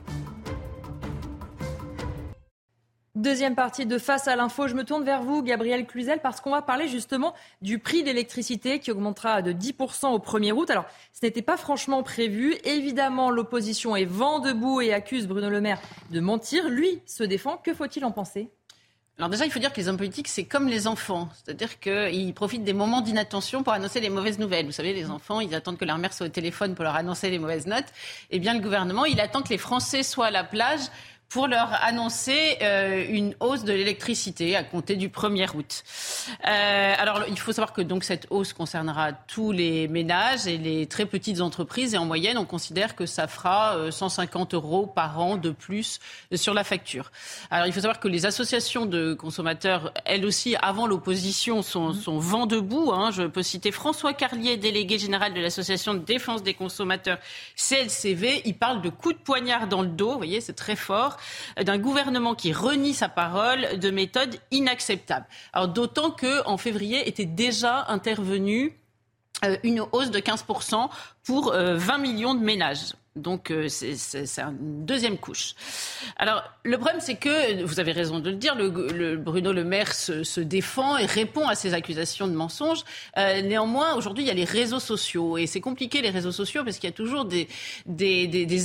[3.26, 4.68] Deuxième partie de Face à l'info.
[4.68, 7.34] Je me tourne vers vous, Gabriel Cluzel, parce qu'on va parler justement
[7.64, 10.70] du prix de l'électricité qui augmentera de 10% au 1er août.
[10.70, 12.56] Alors, ce n'était pas franchement prévu.
[12.66, 16.70] Évidemment, l'opposition est vent debout et accuse Bruno Le Maire de mentir.
[16.70, 17.58] Lui se défend.
[17.58, 18.52] Que faut-il en penser?
[19.18, 21.30] Alors déjà, il faut dire que les hommes politiques, c'est comme les enfants.
[21.34, 24.66] C'est-à-dire qu'ils profitent des moments d'inattention pour annoncer les mauvaises nouvelles.
[24.66, 27.30] Vous savez, les enfants, ils attendent que leur mère soit au téléphone pour leur annoncer
[27.30, 27.86] les mauvaises notes.
[28.30, 30.82] Eh bien, le gouvernement, il attend que les Français soient à la plage
[31.30, 35.84] pour leur annoncer euh, une hausse de l'électricité à compter du 1er août.
[36.48, 40.86] Euh, alors, il faut savoir que donc cette hausse concernera tous les ménages et les
[40.86, 41.94] très petites entreprises.
[41.94, 46.00] Et en moyenne, on considère que ça fera 150 euh, euros par an de plus
[46.34, 47.12] sur la facture.
[47.52, 51.96] Alors, il faut savoir que les associations de consommateurs, elles aussi, avant l'opposition, sont, mmh.
[51.96, 52.92] sont vent debout.
[52.94, 53.12] Hein.
[53.12, 57.18] Je peux citer François Carlier, délégué général de l'association de défense des consommateurs
[57.56, 58.44] CLCV.
[58.46, 60.12] Il parle de coups de poignard dans le dos.
[60.12, 61.15] Vous voyez, c'est très fort
[61.62, 65.26] d'un gouvernement qui renie sa parole de méthode inacceptable.
[65.74, 68.78] D'autant que en février était déjà intervenue
[69.44, 70.90] euh, une hausse de 15%
[71.24, 72.94] pour 20 euh, millions de ménages.
[73.16, 75.56] Donc euh, c'est une deuxième couche.
[76.18, 80.42] Alors le problème c'est que, vous avez raison de le dire, Bruno Le Maire se,
[80.42, 82.84] défend et répond à ces accusations de mensonges.
[83.18, 86.66] Euh, néanmoins, aujourd'hui il y a les réseaux sociaux et c'est compliqué les réseaux sociaux
[86.66, 87.48] parce qu'il y a toujours des,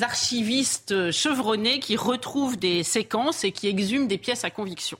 [0.02, 4.98] archivistes chevronnés qui retrouvent des séquences et qui exhument des pièces à conviction.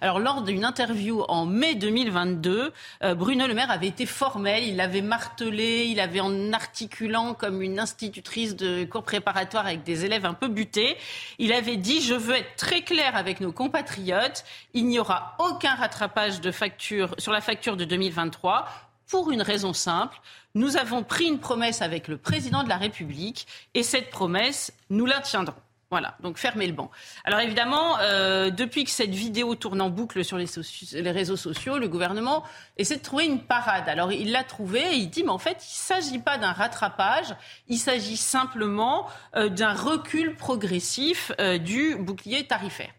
[0.00, 2.72] Alors lors d'une interview en mai 2022,
[3.04, 7.62] euh, Bruno Le Maire avait été formel, il avait martelé, il avait en articulant comme
[7.62, 10.96] une institutrice de cours préparatoire avec des élèves un peu butés.
[11.38, 14.44] Il avait dit Je veux être très clair avec nos compatriotes.
[14.74, 18.66] Il n'y aura aucun rattrapage de facture sur la facture de 2023
[19.06, 20.18] pour une raison simple.
[20.54, 25.06] Nous avons pris une promesse avec le président de la République et cette promesse, nous
[25.06, 25.54] la tiendrons.
[25.90, 26.90] Voilà, donc fermez le banc.
[27.24, 31.88] Alors évidemment, euh, depuis que cette vidéo tourne en boucle sur les, réseaux sociaux, le
[31.88, 32.44] gouvernement
[32.76, 33.88] essaie de trouver une parade.
[33.88, 36.52] Alors il l'a trouvé et il dit, mais en fait, il ne s'agit pas d'un
[36.52, 37.34] rattrapage,
[37.68, 42.90] il s'agit simplement euh, d'un recul progressif euh, du bouclier tarifaire.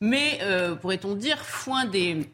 [0.00, 0.40] Mais,
[0.82, 2.30] pourrait-on dire, foin des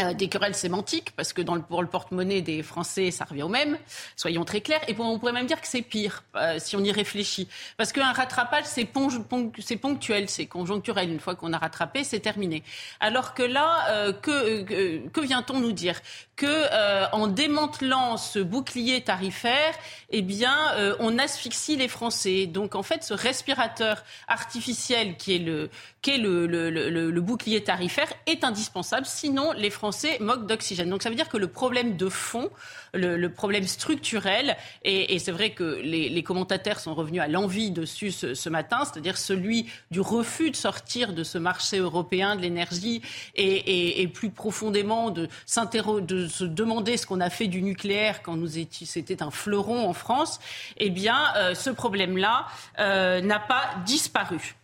[0.00, 3.44] euh, des querelles sémantiques, parce que dans le, pour le porte-monnaie des Français, ça revient
[3.44, 3.78] au même,
[4.16, 4.80] soyons très clairs.
[4.88, 7.48] Et on pourrait même dire que c'est pire, euh, si on y réfléchit.
[7.76, 11.10] Parce qu'un rattrapage, c'est ponctuel, c'est conjoncturel.
[11.10, 12.64] Une fois qu'on a rattrapé, c'est terminé.
[12.98, 16.00] Alors que là, euh, que, que vient-on nous dire?
[16.36, 19.74] Que euh, en démantelant ce bouclier tarifaire,
[20.10, 22.46] eh bien, euh, on asphyxie les Français.
[22.46, 29.06] Donc, en fait, ce respirateur artificiel qui est le, bouclier tarifaire est indispensable.
[29.06, 30.90] Sinon, les Français moquent d'oxygène.
[30.90, 32.50] Donc, ça veut dire que le problème de fond,
[32.92, 38.34] le, problème structurel, et, c'est vrai que les, commentateurs sont revenus à l'envie dessus ce,
[38.34, 43.02] ce matin, c'est-à-dire celui du refus de sortir de ce marché européen de l'énergie
[43.34, 45.84] et, plus profondément de s'interroger
[46.28, 48.38] se demander ce qu'on a fait du nucléaire quand
[48.84, 50.40] c'était un fleuron en France,
[50.76, 52.46] eh bien, euh, ce problème-là
[52.78, 54.54] euh, n'a pas disparu.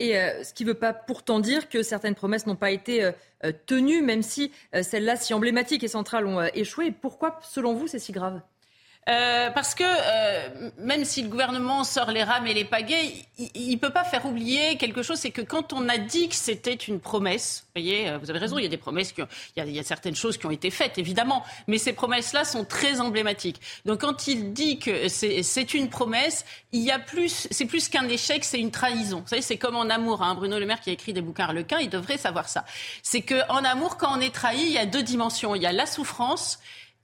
[0.00, 3.10] Et euh, ce qui ne veut pas pourtant dire que certaines promesses n'ont pas été
[3.66, 6.90] tenues, même si celles-là, si emblématiques et centrales, ont échoué.
[6.92, 8.40] Pourquoi, selon vous, c'est si grave?
[9.08, 13.12] Euh, parce que euh, même si le gouvernement sort les rames et les pagaies,
[13.54, 16.34] il ne peut pas faire oublier quelque chose, c'est que quand on a dit que
[16.34, 19.62] c'était une promesse, vous voyez, euh, vous avez raison, il y a des promesses, il
[19.62, 23.00] y, y, a certaines choses qui ont été faites, évidemment, mais ces promesses-là sont très
[23.00, 23.60] emblématiques.
[23.84, 28.08] Donc quand il dit que c'est une promesse, il y a plus, c'est plus qu'un
[28.08, 29.20] échec, c'est une trahison.
[29.20, 31.44] Vous savez, c'est comme en amour, hein, Bruno Le Maire qui a écrit des bouquins
[31.44, 32.64] Arlequin, il devrait savoir ça.
[33.02, 35.54] C'est qu'en amour, quand on est trahi, il y a deux dimensions.
[35.54, 36.58] Il y a la souffrance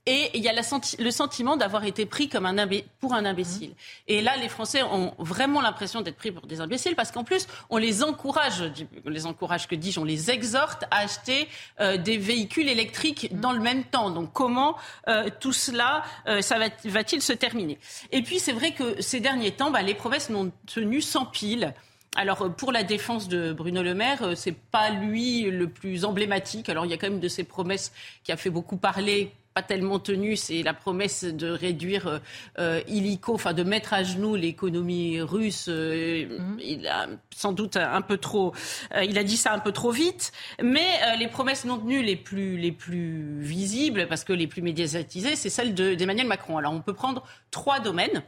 [0.07, 2.67] et il y a le sentiment d'avoir été pris comme un
[2.99, 3.73] pour un imbécile.
[4.07, 7.47] Et là, les Français ont vraiment l'impression d'être pris pour des imbéciles parce qu'en plus,
[7.69, 8.63] on les encourage,
[9.05, 11.47] on les encourage, que dis-je, on les exhorte à acheter
[11.79, 14.09] euh, des véhicules électriques dans le même temps.
[14.09, 14.75] Donc comment
[15.07, 17.77] euh, tout cela, euh, ça va-t-il se terminer?
[18.11, 21.75] Et puis c'est vrai que ces derniers temps, bah, les promesses n'ont tenu sans pile.
[22.15, 26.69] Alors pour la défense de Bruno Le Maire, c'est pas lui le plus emblématique.
[26.69, 29.61] Alors il y a quand même de ses promesses qui a fait beaucoup parler pas
[29.61, 32.19] tellement tenu, c'est la promesse de réduire euh,
[32.59, 35.65] euh, illico, enfin de mettre à genoux l'économie russe.
[35.67, 36.57] Euh, mhm.
[36.59, 38.53] Il a sans doute un peu trop,
[39.01, 40.31] il a dit ça un peu trop vite.
[40.61, 40.87] Mais
[41.17, 45.49] les promesses non tenues les plus les plus visibles, parce que les plus médiatisées, c'est
[45.49, 46.57] celle d'Emmanuel Macron.
[46.57, 48.23] Alors on peut prendre trois domaines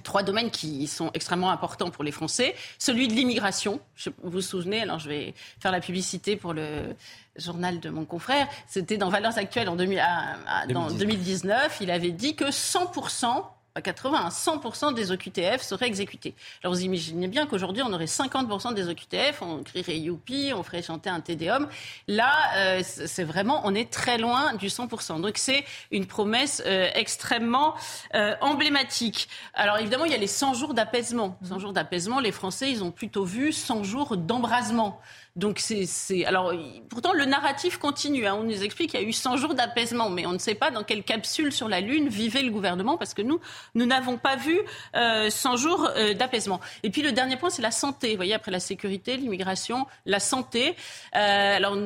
[0.00, 2.54] trois domaines qui sont extrêmement importants pour les Français.
[2.78, 3.80] Celui de l'immigration.
[4.22, 6.94] Vous vous souvenez, alors je vais faire la publicité pour le
[7.36, 8.48] journal de mon confrère.
[8.66, 11.78] C'était dans Valeurs Actuelles en 2019.
[11.80, 13.44] Il avait dit que 100%
[13.76, 16.34] pas 80, 100% des OQTF seraient exécutés.
[16.62, 20.80] Alors vous imaginez bien qu'aujourd'hui, on aurait 50% des OQTF, on crierait youpi, on ferait
[20.80, 21.68] chanter un tédéum.
[22.08, 25.20] Là, euh, c'est vraiment, on est très loin du 100%.
[25.20, 27.74] Donc c'est une promesse euh, extrêmement
[28.14, 29.28] euh, emblématique.
[29.52, 31.36] Alors évidemment, il y a les 100 jours d'apaisement.
[31.42, 35.02] 100 jours d'apaisement, les Français, ils ont plutôt vu 100 jours d'embrasement.
[35.36, 36.52] Donc c'est, alors
[36.88, 38.26] pourtant le narratif continue.
[38.26, 38.36] Hein.
[38.40, 40.70] On nous explique qu'il y a eu 100 jours d'apaisement, mais on ne sait pas
[40.70, 43.40] dans quelle capsule sur la Lune vivait le gouvernement parce que nous
[43.74, 44.58] nous n'avons pas vu
[44.94, 46.60] euh, 100 jours euh, d'apaisement.
[46.82, 48.10] Et puis le dernier point, c'est la santé.
[48.10, 50.76] Vous voyez, après la sécurité, l'immigration, la santé.
[51.14, 51.76] Euh, alors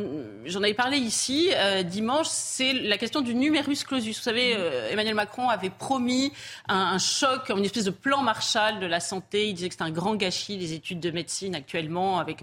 [0.45, 2.27] j'en avais parlé ici euh, dimanche.
[2.29, 4.17] C'est la question du numerus clausus.
[4.17, 6.33] Vous savez, euh, Emmanuel Macron avait promis
[6.69, 9.49] un, choc, une espèce de plan Marshall de la santé.
[9.49, 12.41] Il disait que c'était un grand gâchis les études de médecine actuellement avec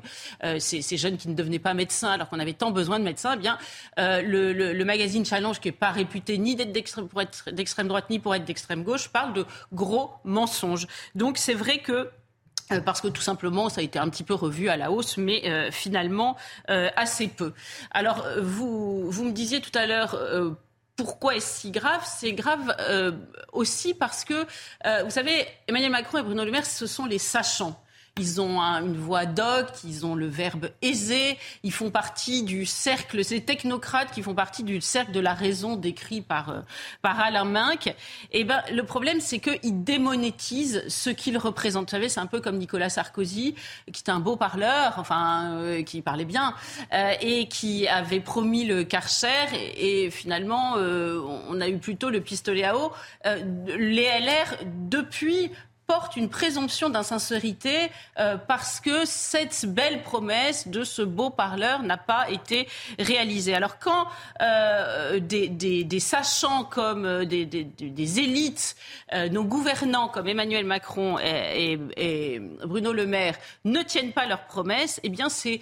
[0.60, 3.40] ces jeunes qui ne devenaient pas médecins alors qu'on avait tant besoin de médecins, eh
[3.40, 3.58] bien,
[4.00, 7.08] euh, le, magazine Challenge, qui n'est pas réputé ni d'être d'extrême
[7.88, 10.88] droite ni pour être d'extrême gauche, parle de gros mensonges.
[11.16, 12.10] Donc c'est vrai que
[12.72, 15.18] euh, parce que tout simplement, ça a été un petit peu revu à la hausse,
[15.18, 16.36] mais euh, finalement
[16.68, 17.54] assez peu.
[17.92, 20.18] Alors, vous, vous me disiez tout à l'heure.
[20.96, 22.02] Pourquoi est-ce si grave?
[22.06, 22.76] C'est grave
[23.54, 24.46] aussi parce que,
[25.04, 27.82] vous savez, Emmanuel Macron et Bruno Le Maire, ce sont les sachants.
[28.20, 32.66] Ils ont un, une voix docte, ils ont le verbe aisé, ils font partie du
[32.66, 36.62] cercle, ces technocrates qui font partie du cercle de la raison décrit par, euh,
[37.02, 37.96] par Alain Minck.
[38.32, 41.90] Et ben, le problème, c'est qu'ils démonétisent ce qu'ils représentent.
[41.90, 43.56] Vous savez, c'est un peu comme Nicolas Sarkozy,
[43.92, 46.54] qui est un beau parleur, enfin, euh, qui parlait bien,
[46.94, 49.28] euh, et qui avait promis le Karcher,
[49.78, 52.92] et, finalement, on a eu plutôt le pistolet à eau.
[53.26, 54.58] Les LR,
[54.90, 55.52] depuis,
[55.88, 61.96] porte une présomption d'insincérité euh, parce que cette belle promesse de ce beau parleur n'a
[61.96, 62.68] pas été
[63.00, 63.56] réalisée.
[63.56, 64.08] Alors quand
[64.42, 68.76] euh, des, des, des, sachants comme euh, des, des élites,
[69.14, 74.26] euh, nos gouvernants comme Emmanuel Macron et, et, et, Bruno Le Maire ne tiennent pas
[74.26, 75.62] leurs promesses, eh bien c'est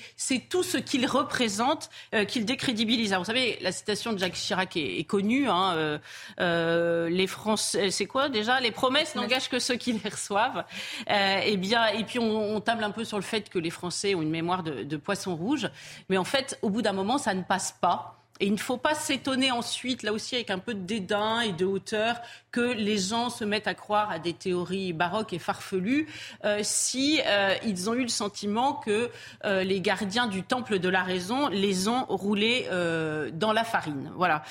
[0.50, 3.12] tout ce qu'ils représentent euh, qu'ils décrédibilisent.
[3.14, 5.48] Alors, vous savez, la citation de Jacques Chirac est, est connue.
[5.48, 6.00] Hein,
[6.40, 8.60] euh, les Français, c'est quoi déjà?
[8.60, 10.66] Les promesses n'engagent que ceux qui les reçoivent.
[11.10, 14.16] Euh, et bien, et puis on, table un peu sur le fait que les Français
[14.16, 15.70] ont une mémoire de poisson rouge,
[16.10, 18.16] mais en fait, au bout d'un moment, ça ne passe pas.
[18.40, 21.54] Et il ne faut pas s'étonner ensuite, là aussi avec un peu de dédain et
[21.54, 22.20] de hauteur,
[22.56, 26.08] que les gens se mettent à croire à des théories baroques et farfelues
[26.46, 29.12] euh, si euh, ils ont eu le sentiment que
[29.44, 34.10] euh, les gardiens du temple de la raison les ont roulés euh, dans la farine.
[34.16, 34.42] Voilà.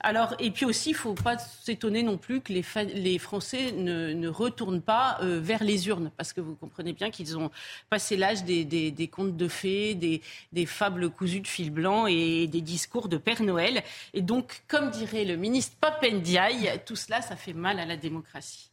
[0.00, 4.12] Alors et puis aussi, il ne faut pas s'étonner non plus que les, Français ne,
[4.12, 7.50] ne, retournent pas vers les urnes, parce que vous comprenez bien qu'ils ont
[7.88, 10.20] passé l'âge des, contes de fées, des,
[10.52, 13.82] des fables cousues de fil blanc et des discours de Père Noël.
[14.12, 18.70] Et donc, comme dirait le ministre Papendiaï, tout cela, ça fait mal à la démocratie.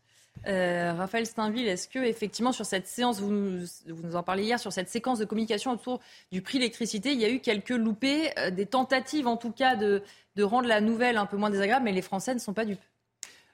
[0.47, 4.59] Euh, Raphaël Steinville, est-ce que effectivement sur cette séance, vous nous, vous en parlez hier,
[4.59, 5.99] sur cette séquence de communication autour
[6.31, 9.51] du prix de l'électricité, il y a eu quelques loupés, euh, des tentatives en tout
[9.51, 10.01] cas de,
[10.35, 12.81] de, rendre la nouvelle un peu moins désagréable, mais les Français ne sont pas dupes.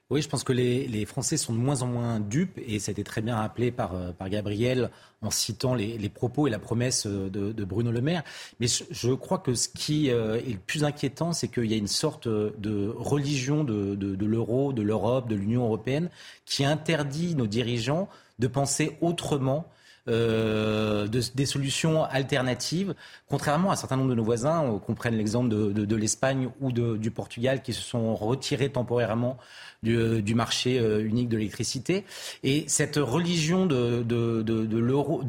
[0.10, 2.92] Oui, je pense que les, les, Français sont de moins en moins dupes et ça
[2.92, 4.90] a été très bien rappelé par, euh, par Gabriel
[5.22, 8.24] en citant les, les, propos et la promesse de, de, Bruno Le Maire.
[8.62, 11.74] Mais je, je crois que ce qui euh, est le plus inquiétant, c'est qu'il y
[11.74, 16.10] a une sorte de religion de, de l'euro, de l'Europe, de l'Union européenne
[16.46, 18.08] qui interdit nos dirigeants
[18.40, 19.68] de penser autrement
[20.08, 22.96] euh, de, des solutions alternatives,
[23.30, 27.12] contrairement à un certain nombre de nos voisins, qu'on prenne l'exemple de, l'Espagne ou du
[27.12, 29.38] Portugal, qui se sont retirés temporairement
[29.84, 32.04] du, du marché euh, unique de l'électricité.
[32.44, 34.06] Et cette religion de,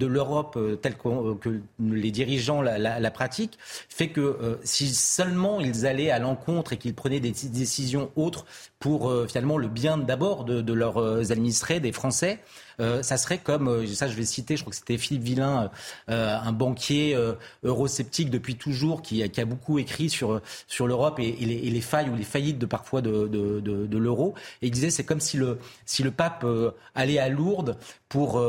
[0.07, 5.87] l'Europe euh, telle que, les dirigeants la, la, pratiquent fait que euh, si seulement ils
[5.87, 8.47] allaient à l'encontre et qu'ils prenaient des décisions autres
[8.79, 12.67] pour euh, finalement le bien d'abord de, leurs administrés, des Français, euh,
[13.03, 15.71] ça serait comme, euh, ça je vais citer, je crois que c'était Philippe Villain,
[16.11, 17.17] euh, un banquier
[17.64, 21.81] eurosceptique depuis toujours, qui, qui, a beaucoup écrit sur, sur l'Europe et, les, et, les,
[21.81, 24.35] failles ou les faillites de parfois de, de, de, de l'euro.
[24.62, 26.47] Et il disait c'est comme si le, si le pape
[26.95, 27.77] allait à Lourdes
[28.09, 28.43] pour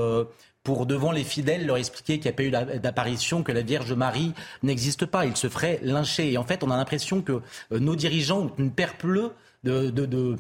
[0.64, 3.94] pour devant les fidèles leur expliquer qu'il n'y a pas eu d'apparition, que la Vierge
[3.94, 5.26] Marie n'existe pas.
[5.26, 6.32] Il se ferait lyncher.
[6.32, 9.32] Et en fait, on a l'impression que nos dirigeants ont une perple
[9.64, 10.36] de, de, de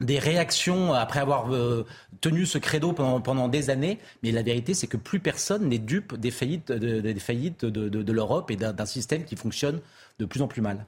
[0.00, 1.86] des réactions après avoir euh,
[2.20, 3.98] tenu ce credo pendant, des années.
[4.22, 8.12] Mais la vérité, c'est que plus personne n'est dupe des faillites de, des faillites de,
[8.12, 9.80] l'Europe et d'un système qui fonctionne
[10.18, 10.86] de plus en plus mal.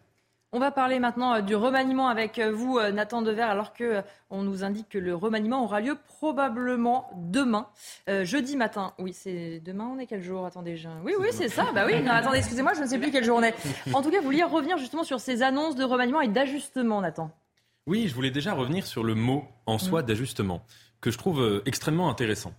[0.52, 4.42] On va parler maintenant euh, du remaniement avec euh, vous, Nathan Dever, alors que on
[4.42, 7.66] nous indique que le remaniement aura lieu probablement demain,
[8.06, 8.94] jeudi matin.
[8.98, 9.90] Oui, c'est demain.
[9.94, 10.46] On est quel jour?
[10.46, 11.66] Attendez, oui, oui, c'est ça.
[11.74, 12.02] Bah oui.
[12.02, 13.52] Non, attendez, excusez-moi, je ne sais plus quelle journée.
[13.92, 17.30] En tout cas, vous vouliez revenir justement sur ces annonces de remaniement et d'ajustement, Nathan.
[17.88, 20.04] Oui, je voulais déjà revenir sur le mot en soi mm.
[20.04, 20.62] d'ajustement,
[21.00, 22.52] que je trouve euh, extrêmement intéressant.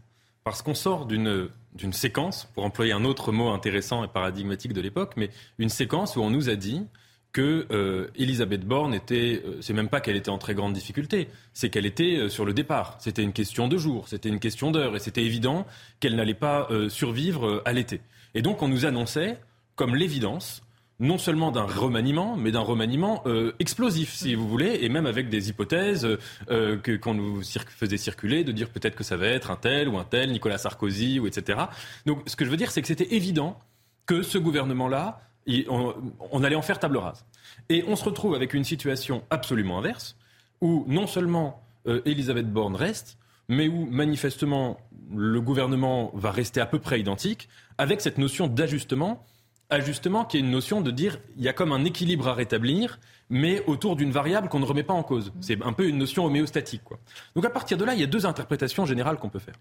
[0.43, 1.51] Parce qu'on sort d'une
[1.91, 6.21] séquence, pour employer un autre mot intéressant et paradigmatique de l'époque, mais une séquence où
[6.21, 6.84] on nous a dit
[7.32, 11.30] que euh, Elisabeth Borne était, euh, c'est même pas qu'elle était en très grande difficulté,
[11.53, 12.97] c'est qu'elle était sur le départ.
[12.99, 15.67] C'était une question de jours, c'était une question d'heures, et c'était évident
[15.99, 18.01] qu'elle n'allait pas survivre à l'été.
[18.34, 19.38] Et donc on nous annonçait
[19.75, 20.63] comme l'évidence
[21.00, 25.30] non seulement d'un remaniement, mais d'un remaniement euh, explosif, si vous voulez, et même avec
[25.30, 26.06] des hypothèses
[26.50, 29.88] euh, que qu'on nous faisait circuler, de dire peut-être que ça va être un tel
[29.88, 31.60] ou un tel, Nicolas Sarkozy, ou etc.
[32.06, 33.58] Donc, ce que je veux dire, c'est que c'était évident
[34.06, 35.22] que ce gouvernement-là,
[35.70, 37.26] on, allait en faire table rase.
[37.70, 40.18] Et on se retrouve avec une situation absolument inverse,
[40.62, 44.80] où non seulement euh, Elisabeth Borne reste, mais où manifestement
[45.16, 49.24] le gouvernement va rester à peu près identique, avec cette notion d'ajustement
[49.70, 52.99] ajustement qui est une notion de dire il y a comme un équilibre à rétablir,
[53.30, 55.32] mais autour d'une variable qu'on ne remet pas en cause.
[55.41, 56.84] C'est un peu une notion homéostatique.
[56.84, 56.99] Quoi.
[57.36, 59.55] Donc à partir de là, il y a deux interprétations générales qu'on peut faire.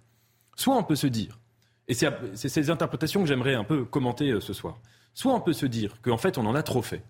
[0.56, 1.38] Soit on peut se dire,
[1.86, 4.78] et c'est ces interprétations que j'aimerais un peu commenter euh, ce soir,
[5.14, 7.02] soit on peut se dire qu'en fait on en a trop fait.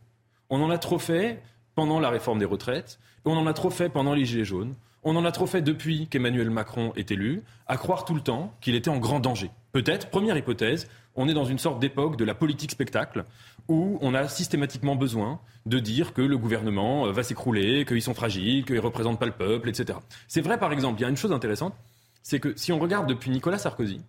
[0.50, 1.42] On en a trop fait
[1.74, 4.74] pendant la réforme des retraites, on en a trop fait pendant les Gilets jaunes,
[5.04, 8.52] on en a trop fait depuis qu'Emmanuel Macron est élu, à croire tout le temps
[8.60, 9.50] qu'il était en grand danger.
[9.72, 10.88] Peut-être, première hypothèse,
[11.18, 13.24] on est dans une sorte d'époque de la politique spectacle
[13.66, 18.14] où on a systématiquement besoin de dire que le gouvernement euh, va s'écrouler, qu'ils sont
[18.14, 19.98] fragiles, qu'ils ne représentent pas le peuple, etc.
[20.28, 21.74] C'est vrai, par exemple, il y a une chose intéressante,
[22.22, 24.00] c'est que si on regarde depuis Nicolas Sarkozy,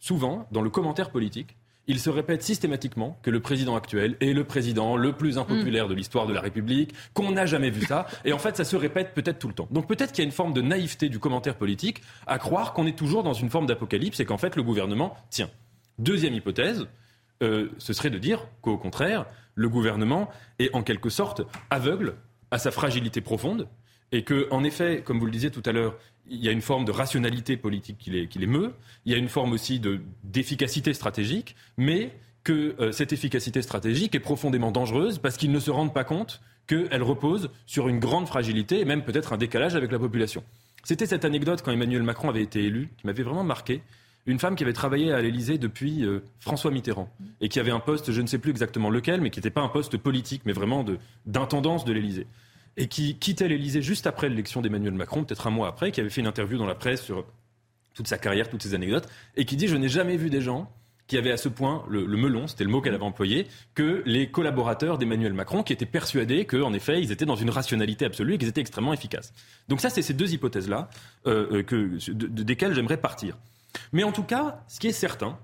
[0.00, 1.56] souvent, dans le commentaire politique,
[1.86, 5.90] il se répète systématiquement que le président actuel est le président le plus impopulaire mm.
[5.90, 8.06] de l'histoire de la République, qu'on n'a jamais vu ça.
[8.26, 9.68] Et en fait, ça se répète peut-être tout le temps.
[9.70, 12.86] Donc peut-être qu'il y a une forme de naïveté du commentaire politique à croire qu'on
[12.86, 15.48] est toujours dans une forme d'apocalypse et qu'en fait, le gouvernement tient.
[15.98, 16.86] Deuxième hypothèse,
[17.42, 20.28] euh, ce serait de dire qu'au contraire, le gouvernement
[20.58, 22.14] est en quelque sorte aveugle
[22.50, 23.68] à sa fragilité profonde
[24.12, 25.96] et que, en effet, comme vous le disiez tout à l'heure,
[26.30, 28.74] il y a une forme de rationalité politique qui les, meut,
[29.04, 29.80] il y a une forme aussi
[30.24, 32.12] d'efficacité stratégique, mais
[32.44, 36.40] que euh, cette efficacité stratégique est profondément dangereuse parce qu'ils ne se rendent pas compte
[36.66, 40.44] qu'elle repose sur une grande fragilité et même peut-être un décalage avec la population.
[40.84, 43.82] C'était cette anecdote quand Emmanuel Macron avait été élu qui m'avait vraiment marqué
[44.28, 47.10] une femme qui avait travaillé à l'Élysée depuis euh, François Mitterrand
[47.40, 49.62] et qui avait un poste, je ne sais plus exactement lequel, mais qui n'était pas
[49.62, 50.84] un poste politique, mais vraiment
[51.26, 52.26] d'intendance de, de l'Élysée.
[52.76, 56.10] Et qui quittait l'Élysée juste après l'élection d'Emmanuel Macron, peut-être un mois après, qui avait
[56.10, 57.24] fait une interview dans la presse sur
[57.94, 60.70] toute sa carrière, toutes ses anecdotes, et qui dit Je n'ai jamais vu des gens
[61.08, 64.30] qui avaient à ce point le, melon, c'était le mot qu'elle avait employé, que les
[64.30, 68.38] collaborateurs d'Emmanuel Macron, qui étaient persuadés qu'en effet, ils étaient dans une rationalité absolue et
[68.38, 69.32] qu'ils étaient extrêmement efficaces.
[69.68, 70.90] Donc ça, c'est ces deux hypothèses-là
[71.26, 73.38] euh, euh, desquelles j'aimerais partir.
[73.92, 75.38] Mais en tout cas, ce qui est certain,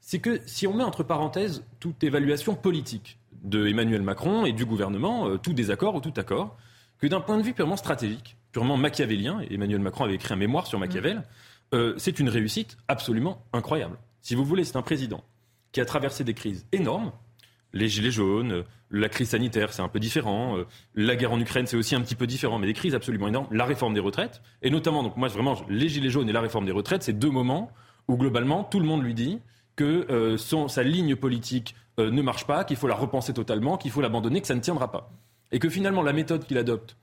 [0.00, 4.64] c'est que si on met entre parenthèses toute évaluation politique de Emmanuel Macron et du
[4.64, 6.56] gouvernement, euh, tout désaccord ou tout accord,
[6.98, 10.36] que d'un point de vue purement stratégique, purement machiavélien, et Emmanuel Macron avait écrit un
[10.36, 11.22] mémoire sur Machiavel, mm.
[11.74, 13.98] euh, c'est une réussite absolument incroyable.
[14.20, 15.22] Si vous voulez, c'est un président
[15.72, 17.12] qui a traversé des crises énormes,
[17.72, 20.58] les gilets jaunes, la crise sanitaire, c'est un peu différent.
[20.58, 23.28] Euh, la guerre en Ukraine, c'est aussi un petit peu différent, mais des crises absolument
[23.28, 23.46] énormes.
[23.50, 26.66] La réforme des retraites, et notamment, donc moi, vraiment, les gilets jaunes et la réforme
[26.66, 27.70] des retraites, c'est deux moments
[28.08, 29.40] où globalement, tout le monde lui dit
[29.76, 33.76] que euh, son, sa ligne politique euh, ne marche pas, qu'il faut la repenser totalement,
[33.76, 35.12] qu'il faut l'abandonner, que ça ne tiendra pas.
[35.52, 36.96] Et que finalement, la méthode qu'il adopte,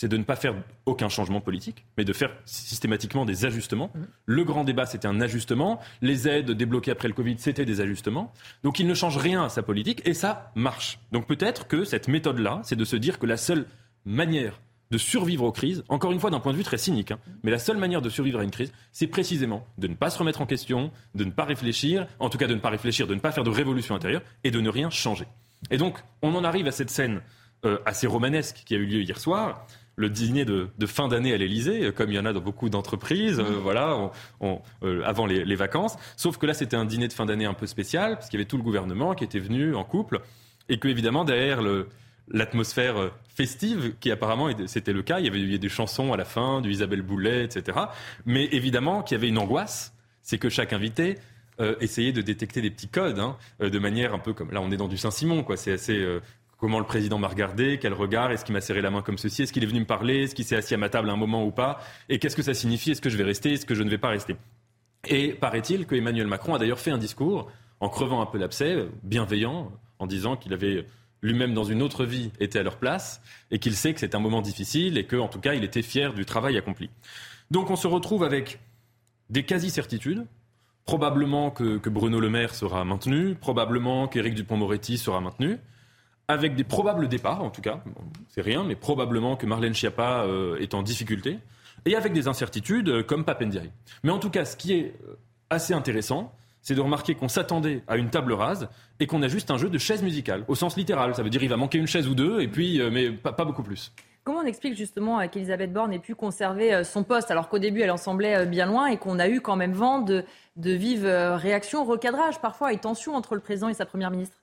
[0.00, 0.54] c'est de ne pas faire
[0.86, 3.90] aucun changement politique, mais de faire systématiquement des ajustements.
[3.94, 4.00] Mmh.
[4.24, 5.78] Le grand débat, c'était un ajustement.
[6.00, 8.32] Les aides débloquées après le Covid, c'était des ajustements.
[8.62, 11.00] Donc il ne change rien à sa politique et ça marche.
[11.12, 13.66] Donc peut-être que cette méthode-là, c'est de se dire que la seule
[14.06, 14.58] manière
[14.90, 17.50] de survivre aux crises, encore une fois d'un point de vue très cynique, hein, mais
[17.50, 20.40] la seule manière de survivre à une crise, c'est précisément de ne pas se remettre
[20.40, 23.20] en question, de ne pas réfléchir, en tout cas de ne pas réfléchir, de ne
[23.20, 25.26] pas faire de révolution intérieure et de ne rien changer.
[25.70, 27.20] Et donc on en arrive à cette scène
[27.66, 29.66] euh, assez romanesque qui a eu lieu hier soir,
[30.00, 32.70] le dîner de, fin d'année à l'Elysée, euh, comme il y en a dans beaucoup
[32.70, 33.62] d'entreprises, euh, mmh.
[33.62, 34.10] voilà,
[34.42, 35.96] euh, avant les, vacances.
[36.16, 38.42] Sauf que là, c'était un dîner de fin d'année un peu spécial, parce qu'il y
[38.42, 40.20] avait tout le gouvernement qui était venu en couple,
[40.70, 41.60] et que évidemment derrière
[42.28, 46.62] l'atmosphère festive, qui apparemment c'était le cas, il y avait des chansons à la fin,
[46.62, 47.78] du Isabelle Boulet, etc.
[48.24, 49.92] Mais évidemment qu'il y avait une angoisse,
[50.22, 51.18] c'est que chaque invité
[51.80, 54.76] essayait de détecter des petits codes, hein, de manière un peu comme là on est
[54.78, 55.56] dans du Saint-Simon, quoi.
[55.56, 56.20] C'est assez
[56.60, 59.42] comment le président m'a regardé, quel regard, est-ce qu'il m'a serré la main comme ceci,
[59.42, 61.16] est-ce qu'il est venu me parler, est-ce qu'il s'est assis à ma table à un
[61.16, 63.74] moment ou pas, et qu'est-ce que ça signifie, est-ce que je vais rester, est-ce que
[63.74, 64.36] je ne vais pas rester.
[65.08, 67.50] Et paraît-il que Emmanuel Macron a d'ailleurs fait un discours
[67.80, 70.84] en crevant un peu l'abcès, bienveillant, en disant qu'il avait
[71.22, 74.18] lui-même dans une autre vie été à leur place et qu'il sait que c'est un
[74.20, 76.90] moment difficile et qu'en tout cas il était fier du travail accompli.
[77.50, 78.60] Donc on se retrouve avec
[79.30, 80.26] des quasi-certitudes,
[80.84, 85.58] probablement que, que, Bruno Le Maire sera maintenu, probablement qu'Éric Dupont-Moretti sera maintenu,
[86.32, 87.82] avec des probables départs, en tout cas.
[88.28, 90.26] c'est rien, mais probablement que Marlène Schiappa
[90.60, 91.38] est en difficulté,
[91.84, 93.70] et avec des incertitudes comme Papendiaï.
[94.02, 94.94] Mais en tout cas, ce qui est
[95.50, 98.68] assez intéressant, c'est de remarquer qu'on s'attendait à une table rase
[98.98, 101.14] et qu'on a juste un jeu de chaises musicales, au sens littéral.
[101.14, 103.32] Ça veut dire qu'il va manquer une chaise ou deux, et puis, euh, mais pas,
[103.44, 103.92] beaucoup plus.
[104.24, 107.58] Comment on explique justement euh, qu'Elisabeth Borne ait pu conserver euh, son poste alors qu'au
[107.58, 110.24] début elle en semblait bien loin et qu'on a eu quand même vent de,
[110.56, 114.39] de vives réactions, recadrage parfois et tensions entre le président et sa première ministre?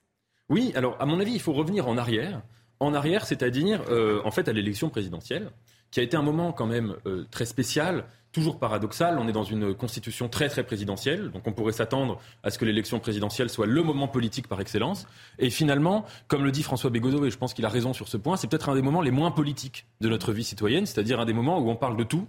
[0.48, 2.42] Oui, alors à mon avis il faut revenir en arrière.
[2.80, 3.82] En arrière, c'est-à-dire
[4.24, 5.50] en fait à l'élection présidentielle,
[5.90, 6.94] qui a été un moment quand même
[7.30, 9.18] très spécial toujours paradoxal.
[9.18, 12.64] On est dans une constitution très très présidentielle, donc on pourrait s'attendre à ce que
[12.64, 15.06] l'élection présidentielle soit le moment politique par excellence.
[15.38, 18.16] Et finalement, comme le dit François Bégodeau, et je pense qu'il a raison sur ce
[18.16, 21.24] point, c'est peut-être un des moments les moins politiques de notre vie citoyenne, c'est-à-dire un
[21.24, 22.28] des moments où on parle de tout,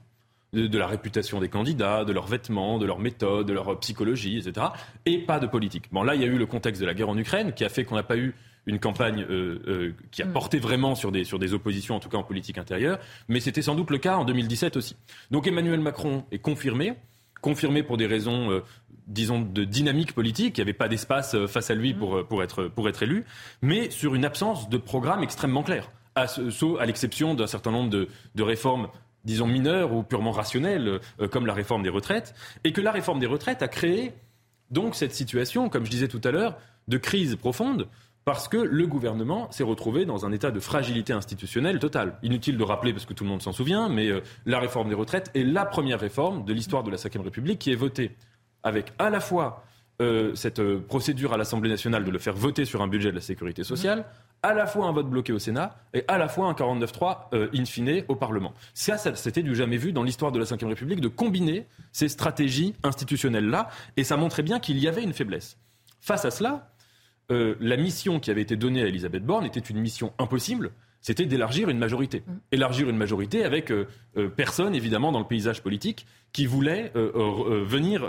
[0.53, 4.67] de, la réputation des candidats, de leurs vêtements, de leurs méthodes, de leur psychologie, etc.
[5.05, 5.85] Et pas de politique.
[5.91, 7.69] Bon, là, il y a eu le contexte de la guerre en Ukraine qui a
[7.69, 8.33] fait qu'on n'a pas eu
[8.65, 10.33] une campagne euh, euh, qui a mm.
[10.33, 13.61] porté vraiment sur des, sur des oppositions, en tout cas en politique intérieure, mais c'était
[13.61, 14.95] sans doute le cas en 2017 aussi.
[15.31, 16.93] Donc Emmanuel Macron est confirmé,
[17.41, 18.63] confirmé pour des raisons, euh,
[19.07, 20.57] disons, de dynamique politique.
[20.57, 22.27] Il n'y avait pas d'espace face à lui pour, mm.
[22.27, 23.25] pour, être, pour être élu,
[23.61, 28.07] mais sur une absence de programme extrêmement clair, à, à l'exception d'un certain nombre de,
[28.35, 28.89] de réformes
[29.25, 30.99] disons mineures ou purement rationnelles,
[31.31, 34.13] comme la réforme des retraites, et que la réforme des retraites a créé
[34.71, 36.57] donc cette situation, comme je disais tout à l'heure,
[36.87, 37.87] de crise profonde
[38.25, 42.19] parce que le gouvernement s'est retrouvé dans un état de fragilité institutionnelle totale.
[42.21, 44.95] Inutile de rappeler, parce que tout le monde s'en souvient, mais euh, la réforme des
[44.95, 48.11] retraites est la première réforme de l'histoire de la Ve République qui est votée
[48.61, 49.63] avec à la fois
[50.01, 53.15] euh, cette euh, procédure à l'Assemblée nationale de le faire voter sur un budget de
[53.15, 54.05] la sécurité sociale,
[54.41, 57.65] à la fois un vote bloqué au Sénat et à la fois un 49-3 in
[57.65, 58.53] fine au Parlement.
[58.73, 62.07] Ça, ça c'était du jamais vu dans l'histoire de la Ve République de combiner ces
[62.07, 65.57] stratégies institutionnelles-là, et ça montrait bien qu'il y avait une faiblesse.
[66.01, 66.71] Face à cela,
[67.31, 70.71] euh, la mission qui avait été donnée à Elisabeth Borne était une mission impossible.
[71.01, 72.23] C'était d'élargir une majorité.
[72.25, 72.33] Mm.
[72.51, 73.87] Élargir une majorité avec euh,
[74.17, 78.03] euh, personne, évidemment, dans le paysage politique qui voulait venir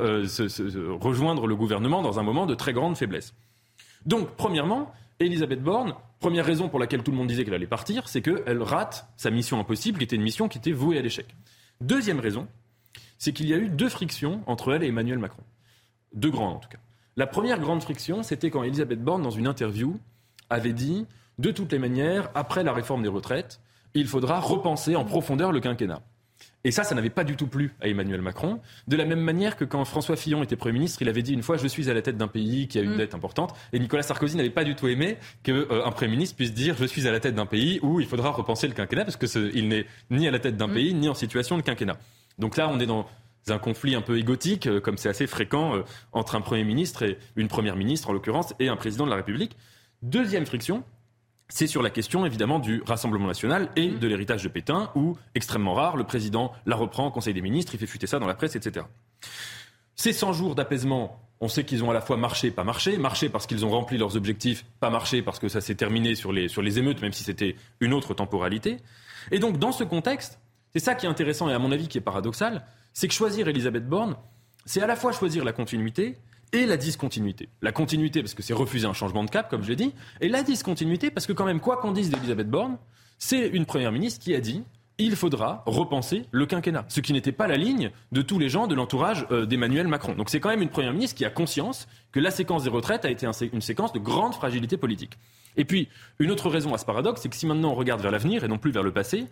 [1.01, 3.33] rejoindre le gouvernement dans un moment de très grande faiblesse.
[4.05, 8.09] Donc, premièrement, Elisabeth Borne, première raison pour laquelle tout le monde disait qu'elle allait partir,
[8.09, 11.27] c'est qu'elle rate sa mission impossible, qui était une mission qui était vouée à l'échec.
[11.81, 12.47] Deuxième raison,
[13.19, 15.43] c'est qu'il y a eu deux frictions entre elle et Emmanuel Macron.
[16.15, 16.79] Deux grandes, en tout cas.
[17.17, 19.99] La première grande friction, c'était quand Elisabeth Borne, dans une interview,
[20.51, 21.07] avait dit
[21.39, 23.61] de toutes les manières, après la réforme des retraites,
[23.95, 26.03] il faudra repenser en profondeur le quinquennat.
[26.65, 28.61] Et ça, ça n'avait pas du tout plu à Emmanuel Macron.
[28.87, 31.43] De la même manière que quand François Fillon était Premier ministre, il avait dit une
[31.43, 32.99] fois Je suis à la tête d'un pays qui a une mm.
[32.99, 33.55] dette importante.
[33.73, 36.85] Et Nicolas Sarkozy n'avait pas du tout aimé qu'un euh, Premier ministre puisse dire Je
[36.85, 39.87] suis à la tête d'un pays où il faudra repenser le quinquennat, parce qu'il n'est
[40.11, 40.75] ni à la tête d'un mm.
[40.75, 41.97] pays, ni en situation de quinquennat.
[42.39, 43.07] Donc là, on est dans
[43.49, 45.83] un conflit un peu égotique, euh, comme c'est assez fréquent euh,
[46.13, 49.17] entre un Premier ministre et une Première ministre, en l'occurrence, et un président de la
[49.17, 49.57] République.
[50.03, 50.85] Deuxième friction,
[51.51, 55.75] c'est sur la question évidemment du Rassemblement national et de l'héritage de Pétain, où, extrêmement
[55.75, 58.35] rare, le président la reprend au Conseil des ministres, il fait fuiter ça dans la
[58.35, 58.87] presse, etc.
[59.97, 62.97] Ces 100 jours d'apaisement, on sait qu'ils ont à la fois marché, pas marché.
[62.97, 66.33] Marché parce qu'ils ont rempli leurs objectifs, pas marché parce que ça s'est terminé sur
[66.33, 68.79] les, sur les émeutes, même si c'était une autre temporalité.
[69.31, 70.39] Et donc, dans ce contexte,
[70.73, 73.49] c'est ça qui est intéressant et à mon avis qui est paradoxal, c'est que choisir
[73.49, 74.17] Elisabeth Borne,
[74.65, 76.17] c'est à la fois choisir la continuité
[76.53, 77.49] et la discontinuité.
[77.63, 80.29] La continuité parce que c'est refuser un changement de cap, comme je l'ai dit, et
[80.29, 82.79] la discontinuité parce que quand même, quoi qu'on dise d'Elisabeth Borne,
[83.19, 84.63] c'est une première ministre qui a dit
[84.99, 86.85] il faudra repenser le quinquennat.
[86.89, 90.15] Ce qui n'était pas la ligne de tous les gens de l'entourage euh, d'Emmanuel Macron.
[90.15, 93.07] Donc c'est quand même une première ministre qui a conscience que la séquence des retraites
[93.07, 95.17] a été une séquence de grande fragilité politique.
[95.57, 95.89] Et puis,
[96.19, 98.49] une autre raison à ce paradoxe, c'est que si maintenant on regarde vers l'avenir et
[98.49, 99.27] non plus vers le passé,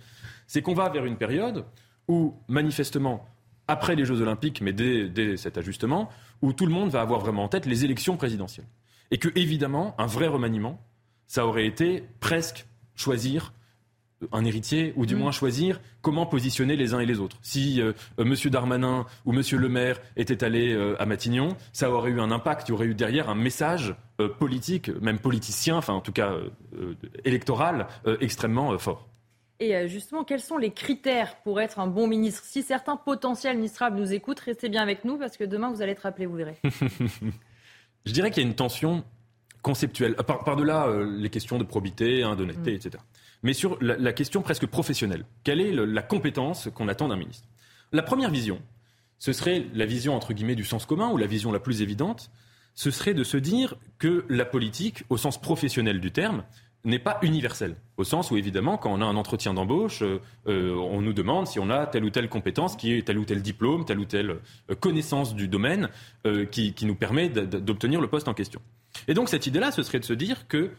[0.46, 1.64] c'est qu'on va vers une période
[2.08, 3.26] où, manifestement,
[3.68, 6.08] après les Jeux Olympiques, mais dès, cet ajustement,
[6.42, 8.66] où tout le monde va avoir vraiment en tête les élections présidentielles.
[9.10, 10.80] Et que, évidemment, un vrai remaniement,
[11.26, 13.52] ça aurait été presque choisir
[14.32, 15.18] un héritier, ou du mm.
[15.18, 17.36] moins choisir comment positionner les uns et les autres.
[17.42, 18.34] Si euh, euh, M.
[18.50, 19.42] Darmanin ou M.
[19.52, 22.86] Le Maire étaient allés euh, à Matignon, ça aurait eu un impact, il y aurait
[22.86, 23.94] eu derrière un message
[24.40, 26.34] politique, même politicien, enfin en tout cas
[27.24, 27.86] électoral,
[28.20, 29.07] extrêmement fort.
[29.60, 32.42] Et euh, justement, quels sont les critères pour être un bon ministre?
[32.44, 35.92] Si certains potentiels ministrables nous écoutent, restez bien avec nous parce que demain, vous allez
[35.92, 36.58] être appelés, vous verrez.
[38.06, 39.04] Je dirais qu'il y a une tension
[39.62, 42.74] conceptuelle, par-delà euh, les questions de probité, hein, d'honnêteté, mm.
[42.76, 43.04] etc.
[43.42, 45.24] Mais sur la, question presque professionnelle.
[45.44, 47.46] Quelle est la compétence qu'on attend d'un ministre?
[47.92, 48.60] La première vision,
[49.18, 52.30] ce serait la vision entre guillemets du sens commun ou la vision la plus évidente,
[52.74, 56.44] ce serait de se dire que la politique, au sens professionnel du terme,
[56.88, 57.76] n'est pas universel.
[57.96, 61.46] Au sens où, évidemment, quand on a un entretien d'embauche, euh, euh, on nous demande
[61.46, 64.04] si on a telle ou telle compétence, qui est tel ou tel diplôme, telle ou
[64.04, 64.38] telle
[64.70, 65.88] euh, connaissance du domaine
[66.50, 68.60] qui, qui, nous permet d'obtenir le poste en question.
[69.06, 70.72] Et donc, cette idée-là, ce serait de se dire que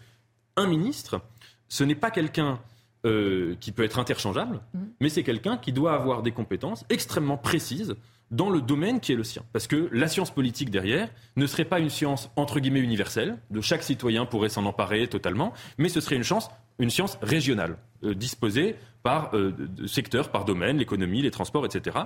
[0.56, 1.22] un ministre,
[1.70, 2.60] ce n'est pas quelqu'un
[3.06, 4.80] euh, qui peut être interchangeable, mmh.
[5.00, 7.96] mais c'est quelqu'un qui doit avoir des compétences extrêmement précises
[8.32, 9.44] dans le domaine qui est le sien.
[9.54, 13.62] Parce que la science politique derrière ne serait pas une science entre guillemets universelle, de
[13.62, 18.14] chaque citoyen pourrait s'en emparer totalement, mais ce serait une, chance, une science régionale, euh,
[18.14, 19.54] disposée par euh,
[19.88, 21.98] secteur, par domaine, l'économie, les transports, etc.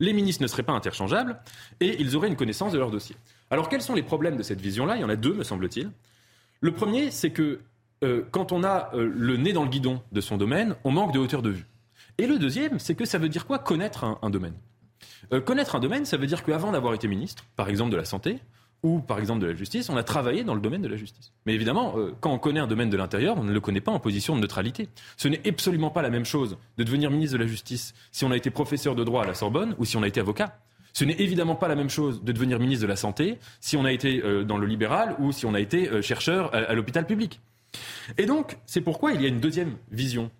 [0.00, 1.38] Les ministres ne seraient pas interchangeables
[1.80, 3.16] et ils auraient une connaissance de leur dossier.
[3.50, 4.96] Alors quels sont les problèmes de cette vision-là?
[4.96, 5.90] Il y en a deux, me semble-t-il.
[6.60, 7.60] Le premier, c'est que
[8.02, 11.18] euh, quand on a le nez dans le guidon de son domaine, on manque de
[11.18, 11.66] hauteur de vue.
[12.18, 13.58] Et le deuxième, c'est que ça veut dire quoi?
[13.58, 14.54] Connaître un, domaine
[15.32, 18.04] euh, Connaître un domaine, ça veut dire qu'avant d'avoir été ministre, par exemple de la
[18.04, 18.38] santé,
[18.82, 21.32] ou par exemple de la justice, on a travaillé dans le domaine de la justice.
[21.46, 23.98] Mais évidemment, quand on connaît un domaine de l'intérieur, on ne le connaît pas en
[23.98, 24.90] position de neutralité.
[25.16, 28.30] Ce n'est absolument pas la même chose de devenir ministre de la justice si on
[28.30, 30.58] a été professeur de droit à la Sorbonne ou si on a été avocat.
[30.92, 33.86] Ce n'est évidemment pas la même chose de devenir ministre de la Santé si on
[33.86, 37.40] a été dans le libéral ou si on a été chercheur à l'hôpital public.
[38.18, 40.30] Et donc, c'est pourquoi il y a une deuxième vision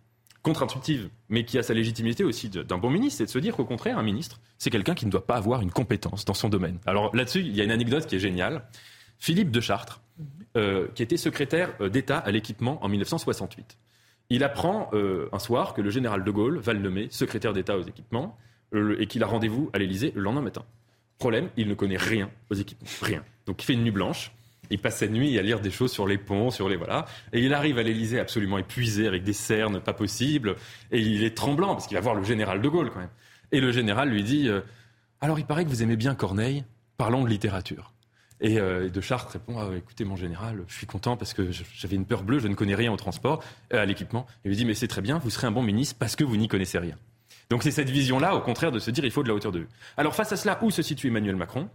[0.45, 3.65] contre-intuitive, mais qui a sa légitimité aussi d'un bon ministre, c'est de se dire qu'au
[3.65, 6.79] contraire, un ministre, c'est quelqu'un qui ne doit pas avoir une compétence dans son domaine.
[6.87, 8.63] Alors là-dessus, il y a une anecdote qui est géniale.
[9.19, 10.03] Philippe de Chartres,
[10.57, 13.79] euh, qui était secrétaire euh, d'État à l'équipement en 1968.
[14.29, 17.77] Il apprend euh, un soir que le général de Gaulle va le nommer secrétaire d'État
[17.77, 18.39] aux équipements
[18.99, 20.65] et qu'il a rendez-vous à l'Élysée le lendemain matin.
[21.19, 23.25] Problème, il ne connaît rien aux équipements, rien.
[23.47, 24.33] Donc il fait une nuit blanche.
[24.71, 27.05] Il passe cette nuit à lire des choses sur les ponts, sur les voilà.
[27.33, 30.57] Et il arrive à l'Elysée absolument épuisé, avec des cernes pas possibles.
[30.91, 33.11] Et il est tremblant, parce qu'il va voir le général de Gaulle quand même.
[33.53, 34.61] Et le général lui dit euh,
[35.21, 36.65] Alors il paraît que vous aimez bien Corneille,
[36.97, 37.93] parlons de littérature.
[38.41, 41.97] Et euh, de Chartres répond ah, Écoutez, mon général, je suis content parce que j'avais
[41.97, 43.43] une peur bleue, je ne connais rien au transport,
[43.73, 44.27] euh, à l'équipement.
[44.45, 46.37] Il lui dit Mais c'est très bien, vous serez un bon ministre parce que vous
[46.37, 46.97] n'y connaissez rien.
[47.51, 49.61] Donc c'est cette vision-là, au contraire, de se dire il faut de la hauteur de
[49.61, 49.69] vue.
[49.97, 51.69] Alors face à cela, où se situe Emmanuel Macron?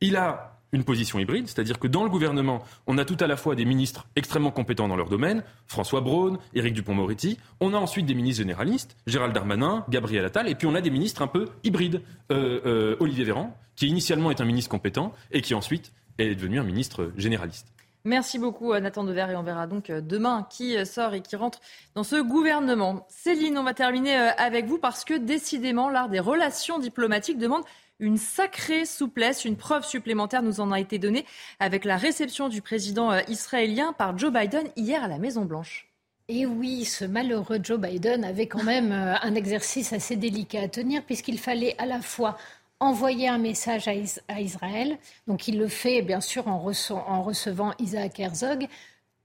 [0.00, 3.36] Il a une position hybride, c'est-à-dire que dans le gouvernement, on a tout à la
[3.36, 8.06] fois des ministres extrêmement compétents dans leur domaine, François Braun, Éric Dupont-Moretti, on a ensuite
[8.06, 11.46] des ministres généralistes, Gérald Darmanin, Gabriel Attal, et puis on a des ministres un peu
[11.64, 16.34] hybrides, euh, euh, Olivier Véran, qui initialement est un ministre compétent et qui ensuite est
[16.34, 17.68] devenu un ministre généraliste.
[18.04, 21.60] Merci beaucoup Nathan Dever et on verra donc euh, demain qui sort et qui rentre
[21.94, 23.04] dans ce gouvernement.
[23.08, 27.64] Céline, on va terminer avec vous parce que décidément l'art des relations diplomatiques demande
[27.98, 29.44] une sacrée souplesse.
[29.44, 31.24] Une preuve supplémentaire nous en a été donnée
[31.58, 35.88] avec la réception du président euh, israélien par Joe Biden hier à la Maison-Blanche.
[36.28, 40.68] Et oui, ce malheureux Joe Biden avait quand même euh, un exercice assez délicat à
[40.68, 42.36] tenir puisqu'il fallait à la fois
[42.80, 48.68] envoyer un message à, Israël, donc il le fait bien sûr en, recevant Isaac Herzog,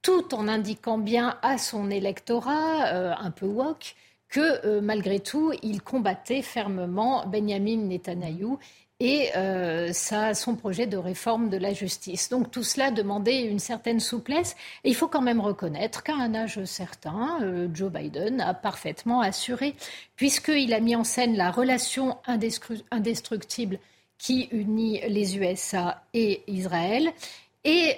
[0.02, 3.96] tout en indiquant bien à son électorat, euh, un peu woke,
[4.32, 8.58] que euh, malgré tout, il combattait fermement Benjamin Netanyahou
[9.00, 12.30] et euh, son projet de réforme de la justice.
[12.30, 14.56] Donc tout cela demandait une certaine souplesse.
[14.84, 19.22] Et il faut quand même reconnaître qu'à un âge certain, euh, Joe Biden a parfaitement
[19.22, 19.76] assuré,
[20.16, 22.18] puisqu'il a mis en scène la relation
[22.92, 23.80] indestructible
[24.20, 27.12] qui unit les USA et Israël.
[27.64, 27.98] Et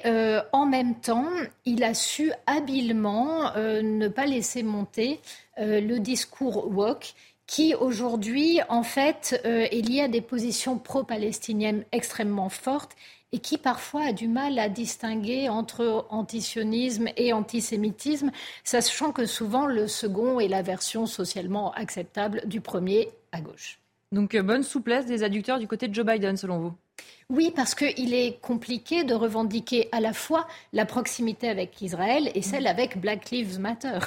[0.51, 1.29] en même temps,
[1.63, 5.21] il a su habilement ne pas laisser monter
[5.59, 7.13] euh, le discours woke
[7.45, 12.95] qui aujourd'hui, en fait, euh, est lié à des positions pro-palestiniennes extrêmement fortes
[13.31, 18.31] et qui parfois a du mal à distinguer entre antisionisme et antisémitisme,
[18.63, 23.79] sachant que souvent le second est la version socialement acceptable du premier à gauche.
[24.11, 26.73] Donc euh, bonne souplesse des adducteurs du côté de Joe Biden, selon vous
[27.29, 32.41] oui, parce qu'il est compliqué de revendiquer à la fois la proximité avec Israël et
[32.41, 33.99] celle avec Black Lives Matter.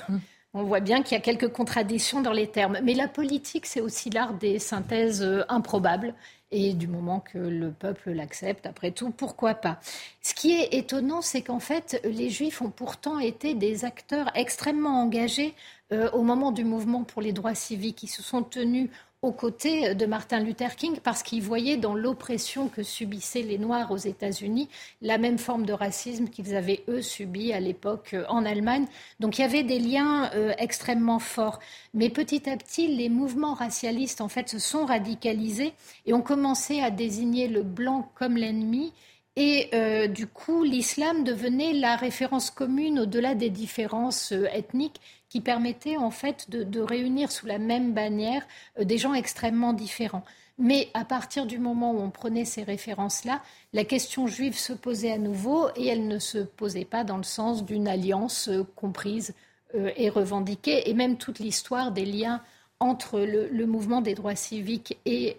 [0.55, 2.79] On voit bien qu'il y a quelques contradictions dans les termes.
[2.83, 6.15] Mais la politique, c'est aussi l'art des synthèses euh, improbables.
[6.51, 9.81] Et du moment que le peuple l'accepte, après tout, pourquoi pas
[10.23, 15.03] Ce qui est étonnant, c'est qu'en fait, les Juifs ont pourtant été des acteurs extrêmement
[15.03, 15.55] engagés
[15.93, 18.05] euh, au moment du mouvement pour les droits civiques.
[18.05, 18.89] Ils se sont tenus
[19.27, 23.91] aux côtés de Martin Luther King parce qu'il voyait dans l'oppression que subissaient les Noirs
[23.91, 24.69] aux États-Unis
[25.03, 28.87] la même forme de racisme qu'ils avaient, eux, subi à l'époque euh, en Allemagne.
[29.19, 31.59] Donc il y avait des liens euh, extrêmement forts.
[31.93, 35.73] Mais petit à petit, les mouvements racialistes, en fait, se sont radicalisés
[36.07, 38.93] et ont commencé à désigner le blanc comme l'ennemi.
[39.37, 45.97] Et euh, du coup, l'islam devenait la référence commune au-delà des différences ethniques qui permettait
[45.97, 48.47] en fait de, réunir sous la même bannière
[48.79, 50.25] euh, des gens extrêmement différents.
[50.59, 53.43] Mais à partir du moment où on prenait ces références-là,
[53.75, 57.25] la question juive se posait à nouveau et elle ne se posait pas dans le
[57.25, 59.35] sens d'une alliance euh, comprise
[59.75, 60.89] euh, et revendiquée.
[60.89, 62.43] Et même toute l'histoire des liens
[62.81, 65.35] entre le, mouvement des droits civiques et,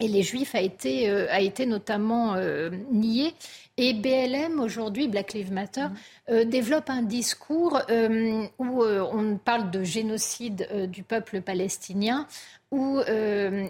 [0.00, 2.36] et les Juifs a été, a été notamment
[2.90, 3.34] nié.
[3.76, 5.86] Et BLM, aujourd'hui, Black Lives Matter,
[6.28, 6.44] mm.
[6.44, 7.80] développe un discours
[8.58, 12.26] où on parle de génocide du peuple palestinien,
[12.70, 13.00] où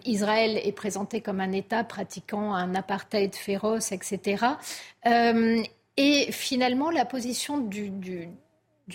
[0.04, 4.44] Israël est présenté comme un État pratiquant un apartheid féroce, etc.
[5.96, 8.28] et finalement, la position du, du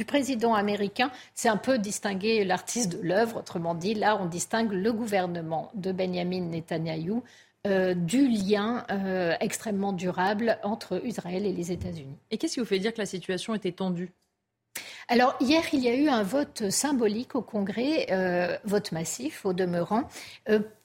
[0.05, 3.37] président américain, c'est un peu distinguer l'artiste de l'œuvre.
[3.37, 7.23] Autrement dit, là, on distingue le gouvernement de Benjamin Netanyahou
[7.67, 12.17] euh, du lien euh, extrêmement durable entre Israël et les États-Unis.
[12.31, 14.11] Et qu'est-ce qui vous fait dire que la situation était tendue?
[15.07, 19.53] Alors hier, il y a eu un vote symbolique au Congrès, euh, vote massif au
[19.53, 20.03] demeurant,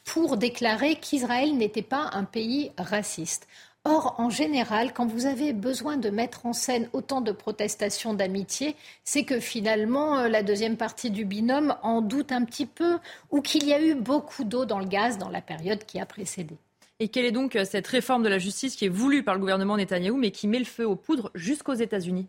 [0.04, 3.46] pour déclarer qu'Israël n'était pas un pays raciste.
[3.86, 8.76] Or, en général, quand vous avez besoin de mettre en scène autant de protestations d'amitié,
[9.04, 12.96] c'est que finalement, euh, la deuxième partie du binôme en doute un petit peu
[13.30, 16.06] ou qu'il y a eu beaucoup d'eau dans le gaz dans la période qui a
[16.06, 16.56] précédé.
[16.98, 19.40] Et quelle est donc euh, cette réforme de la justice qui est voulue par le
[19.40, 22.26] gouvernement Netanyahou, mais qui met le feu aux poudres jusqu'aux États-Unis?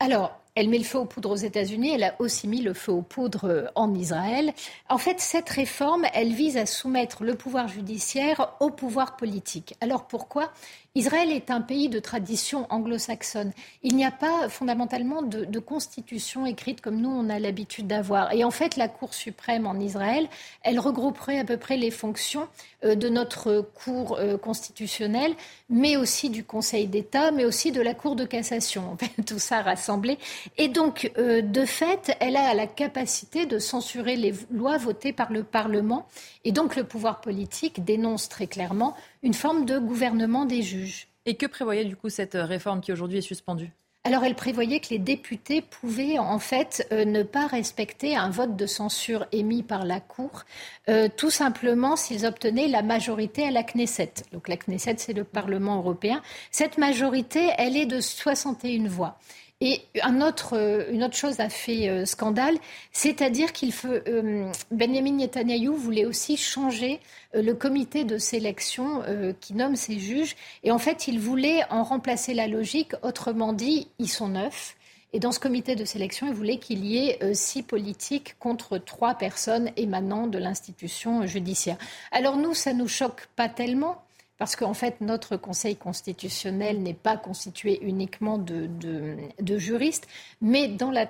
[0.00, 2.90] Alors, elle met le feu aux poudres aux États-Unis, elle a aussi mis le feu
[2.90, 4.52] aux poudres euh, en Israël.
[4.88, 9.76] En fait, cette réforme, elle vise à soumettre le pouvoir judiciaire au pouvoir politique.
[9.80, 10.50] Alors pourquoi
[10.98, 13.52] Israël est un pays de tradition anglo-saxonne.
[13.84, 18.32] Il n'y a pas fondamentalement de, constitution écrite comme nous on a l'habitude d'avoir.
[18.32, 20.28] Et en fait, la Cour suprême en Israël,
[20.64, 22.48] elle regrouperait à peu près les fonctions
[22.84, 25.34] euh, de notre Cour euh, constitutionnelle,
[25.70, 28.96] mais aussi du Conseil d'État, mais aussi de la Cour de cassation.
[29.26, 30.18] Tout ça rassemblé.
[30.56, 35.30] Et donc, euh, de fait, elle a la capacité de censurer les lois votées par
[35.30, 36.08] le Parlement.
[36.44, 41.08] Et donc, le pouvoir politique dénonce très clairement une forme de gouvernement des juges.
[41.26, 43.70] Et que prévoyait du coup cette réforme qui aujourd'hui est suspendue?
[44.04, 48.56] Alors, elle prévoyait que les députés pouvaient en fait euh, ne pas respecter un vote
[48.56, 50.44] de censure émis par la Cour,
[50.88, 54.14] euh, tout simplement s'ils obtenaient la majorité à la Knesset.
[54.32, 56.22] Donc, la Knesset, c'est le Parlement européen.
[56.50, 59.18] Cette majorité, elle est de 61 voix.
[59.60, 62.56] Et un autre, euh, une autre chose a fait euh, scandale,
[62.92, 67.00] c'est-à-dire qu'il euh, Benjamin Netanyahu voulait aussi changer
[67.34, 69.02] le comité de sélection
[69.40, 70.34] qui nomme ses juges.
[70.62, 72.92] Et en fait, il voulait en remplacer la logique.
[73.02, 74.76] Autrement dit, ils sont neuf.
[75.12, 79.14] Et dans ce comité de sélection, il voulait qu'il y ait six politiques contre trois
[79.14, 81.76] personnes émanant de l'institution judiciaire.
[82.12, 84.02] Alors nous, ça nous choque pas tellement
[84.38, 90.06] parce qu'en fait, notre Conseil constitutionnel n'est pas constitué uniquement de, juristes,
[90.40, 91.06] mais dans la,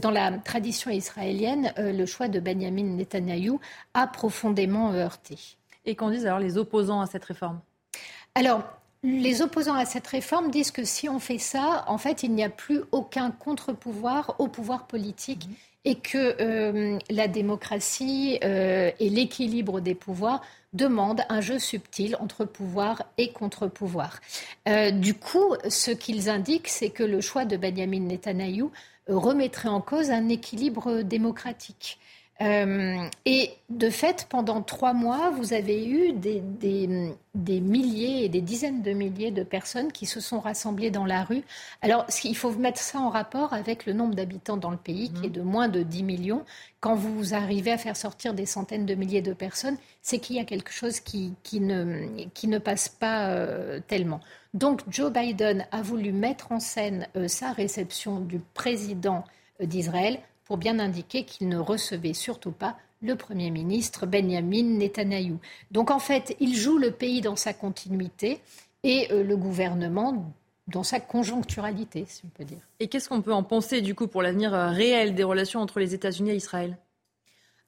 [0.00, 3.60] dans la tradition israélienne, euh, le choix de Benjamin Netanyahou
[3.94, 5.38] a profondément heurté.
[5.86, 7.60] Et qu'en disent alors les opposants à cette réforme?
[8.34, 8.62] Alors,
[9.02, 12.44] les opposants à cette réforme disent que si on fait ça, en fait, il n'y
[12.44, 15.48] a plus aucun contre-pouvoir au pouvoir politique.
[15.48, 15.54] Mmh.
[15.84, 22.44] Et que euh, la démocratie euh, et l'équilibre des pouvoirs demandent un jeu subtil entre
[22.44, 24.20] pouvoir et contre-pouvoir.
[24.68, 28.70] Euh, du coup, ce qu'ils indiquent, c'est que le choix de Benjamin Netanyahou
[29.08, 31.98] remettrait en cause un équilibre démocratique.
[32.42, 36.42] Euh, et de fait, pendant trois mois, vous avez eu des,
[37.34, 41.22] des, milliers et des dizaines de milliers de personnes qui se sont rassemblées dans la
[41.22, 41.42] rue.
[41.82, 45.26] Alors, il faut mettre ça en rapport avec le nombre d'habitants dans le pays, qui
[45.26, 46.44] est de moins de 10 millions.
[46.80, 50.40] Quand vous arrivez à faire sortir des centaines de milliers de personnes, c'est qu'il y
[50.40, 54.20] a quelque chose qui, qui, ne, qui ne passe pas euh, tellement.
[54.54, 59.24] Donc, Joe Biden a voulu mettre en scène euh, sa réception du président
[59.60, 60.20] d'Israël
[60.50, 65.38] pour bien indiquer qu'il ne recevait surtout pas le Premier ministre Benjamin Netanyahou.
[65.70, 68.40] Donc en fait, il joue le pays dans sa continuité
[68.82, 70.34] et euh, le gouvernement
[70.66, 72.58] dans sa conjoncturalité, si on peut dire.
[72.80, 75.78] Et qu'est-ce qu'on peut en penser du coup pour l'avenir euh, réel des relations entre
[75.78, 76.76] les États-Unis et Israël?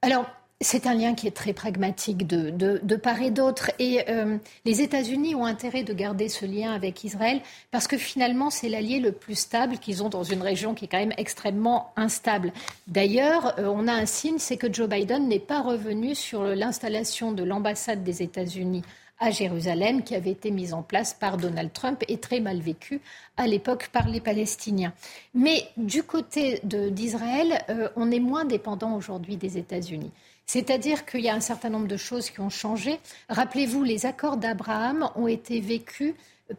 [0.03, 0.27] Alors,
[0.63, 3.71] c'est un lien qui est très pragmatique de, part et d'autre.
[3.79, 7.41] Et euh, les États-Unis ont intérêt de garder ce lien avec Israël
[7.71, 10.89] parce que finalement, c'est l'allié le plus stable qu'ils ont dans une région qui est
[10.89, 12.53] quand même extrêmement instable.
[12.87, 17.33] D'ailleurs, euh, on a un signe, c'est que Joe Biden n'est pas revenu sur l'installation
[17.33, 18.83] de l'ambassade des États-Unis
[19.23, 23.01] à Jérusalem, qui avait été mise en place par Donald Trump et très mal vécue
[23.37, 24.93] à l'époque par les Palestiniens.
[25.33, 30.11] Mais du côté d'Israël, euh, on est moins dépendant aujourd'hui des États-Unis.
[30.53, 33.01] C'est-à-dire qu'il y a un certain nombre de choses qui ont changé.
[33.31, 36.13] Rappelez-vous, les accords d'Abraham ont été vécus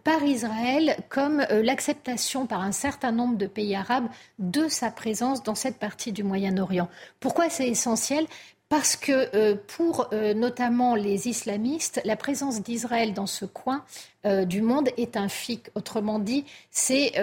[0.03, 4.07] par Israël comme euh, l'acceptation par un certain nombre de pays arabes
[4.39, 6.89] de sa présence dans cette partie du Moyen-Orient.
[7.19, 8.25] Pourquoi c'est essentiel?
[8.73, 13.85] Parce que euh, pour euh, notamment les islamistes, la présence d'Israël dans ce coin
[14.25, 15.67] euh, du monde est un fic.
[15.75, 17.13] Autrement dit, c'est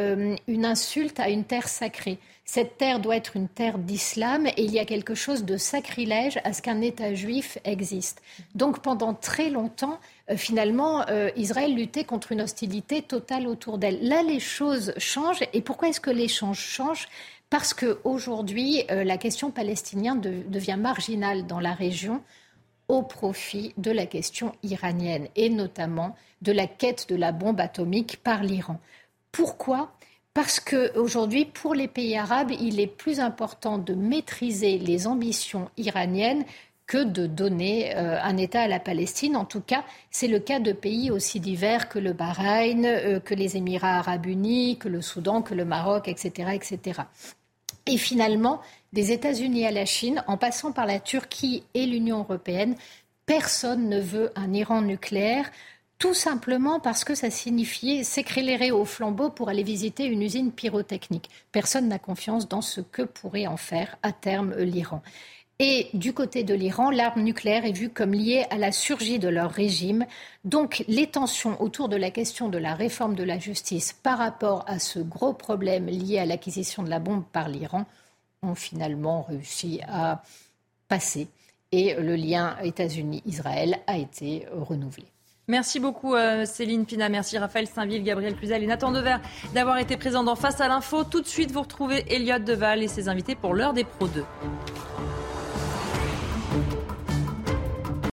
[0.47, 2.19] une insulte à une terre sacrée.
[2.45, 6.39] Cette terre doit être une terre d'islam et il y a quelque chose de sacrilège
[6.45, 8.23] à ce qu'un État juif existe.
[8.55, 9.99] Donc pendant très longtemps,
[10.37, 11.05] finalement,
[11.37, 14.07] Israël luttait contre une hostilité totale autour d'elle.
[14.07, 15.45] Là, les choses changent.
[15.53, 17.09] Et pourquoi est-ce que les choses changent?
[17.51, 22.23] Parce qu'aujourd'hui, euh, la question palestinienne devient marginale dans la région
[22.87, 28.21] au profit de la question iranienne et notamment de la quête de la bombe atomique
[28.23, 28.81] par l'Iran.
[29.33, 29.93] Pourquoi?
[30.33, 36.45] Parce qu'aujourd'hui, pour les pays arabes, il est plus important de maîtriser les ambitions iraniennes
[36.87, 39.37] que de donner euh, un État à la Palestine.
[39.37, 43.35] En tout cas, c'est le cas de pays aussi divers que le Bahreïn, euh, que
[43.35, 46.51] les Émirats arabes unis, que le Soudan, que le Maroc, etc.
[46.53, 47.03] etc.
[47.91, 48.61] Et finalement,
[48.93, 52.77] des États-Unis à la Chine, en passant par la Turquie et l'Union européenne,
[53.27, 55.51] personne ne veut un Iran nucléaire
[55.99, 61.29] tout simplement parce que ça signifiait s'éclairer au flambeau pour aller visiter une usine pyrotechnique.
[61.51, 65.03] Personne n'a confiance dans ce que pourrait en faire à terme l'Iran.
[65.63, 69.29] Et du côté de l'Iran, l'arme nucléaire est vue comme liée à la surgie de
[69.29, 70.07] leur régime.
[70.43, 74.65] Donc les tensions autour de la question de la réforme de la justice par rapport
[74.67, 77.85] à ce gros problème lié à l'acquisition de la bombe par l'Iran
[78.43, 80.23] ont finalement réussi à
[80.89, 81.29] passer.
[81.73, 85.05] Et le lien États-Unis-Israël a été renouvelé.
[85.47, 89.17] Merci beaucoup euh, Céline Pina, merci Raphaël Saint-Ville, Gabriel Cluzel et Nathan Dever
[89.53, 91.05] d'avoir été présents dans Face à l'info.
[91.05, 94.25] Tout de suite, vous retrouvez Elliot Deval et ses invités pour l'heure des Pro 2.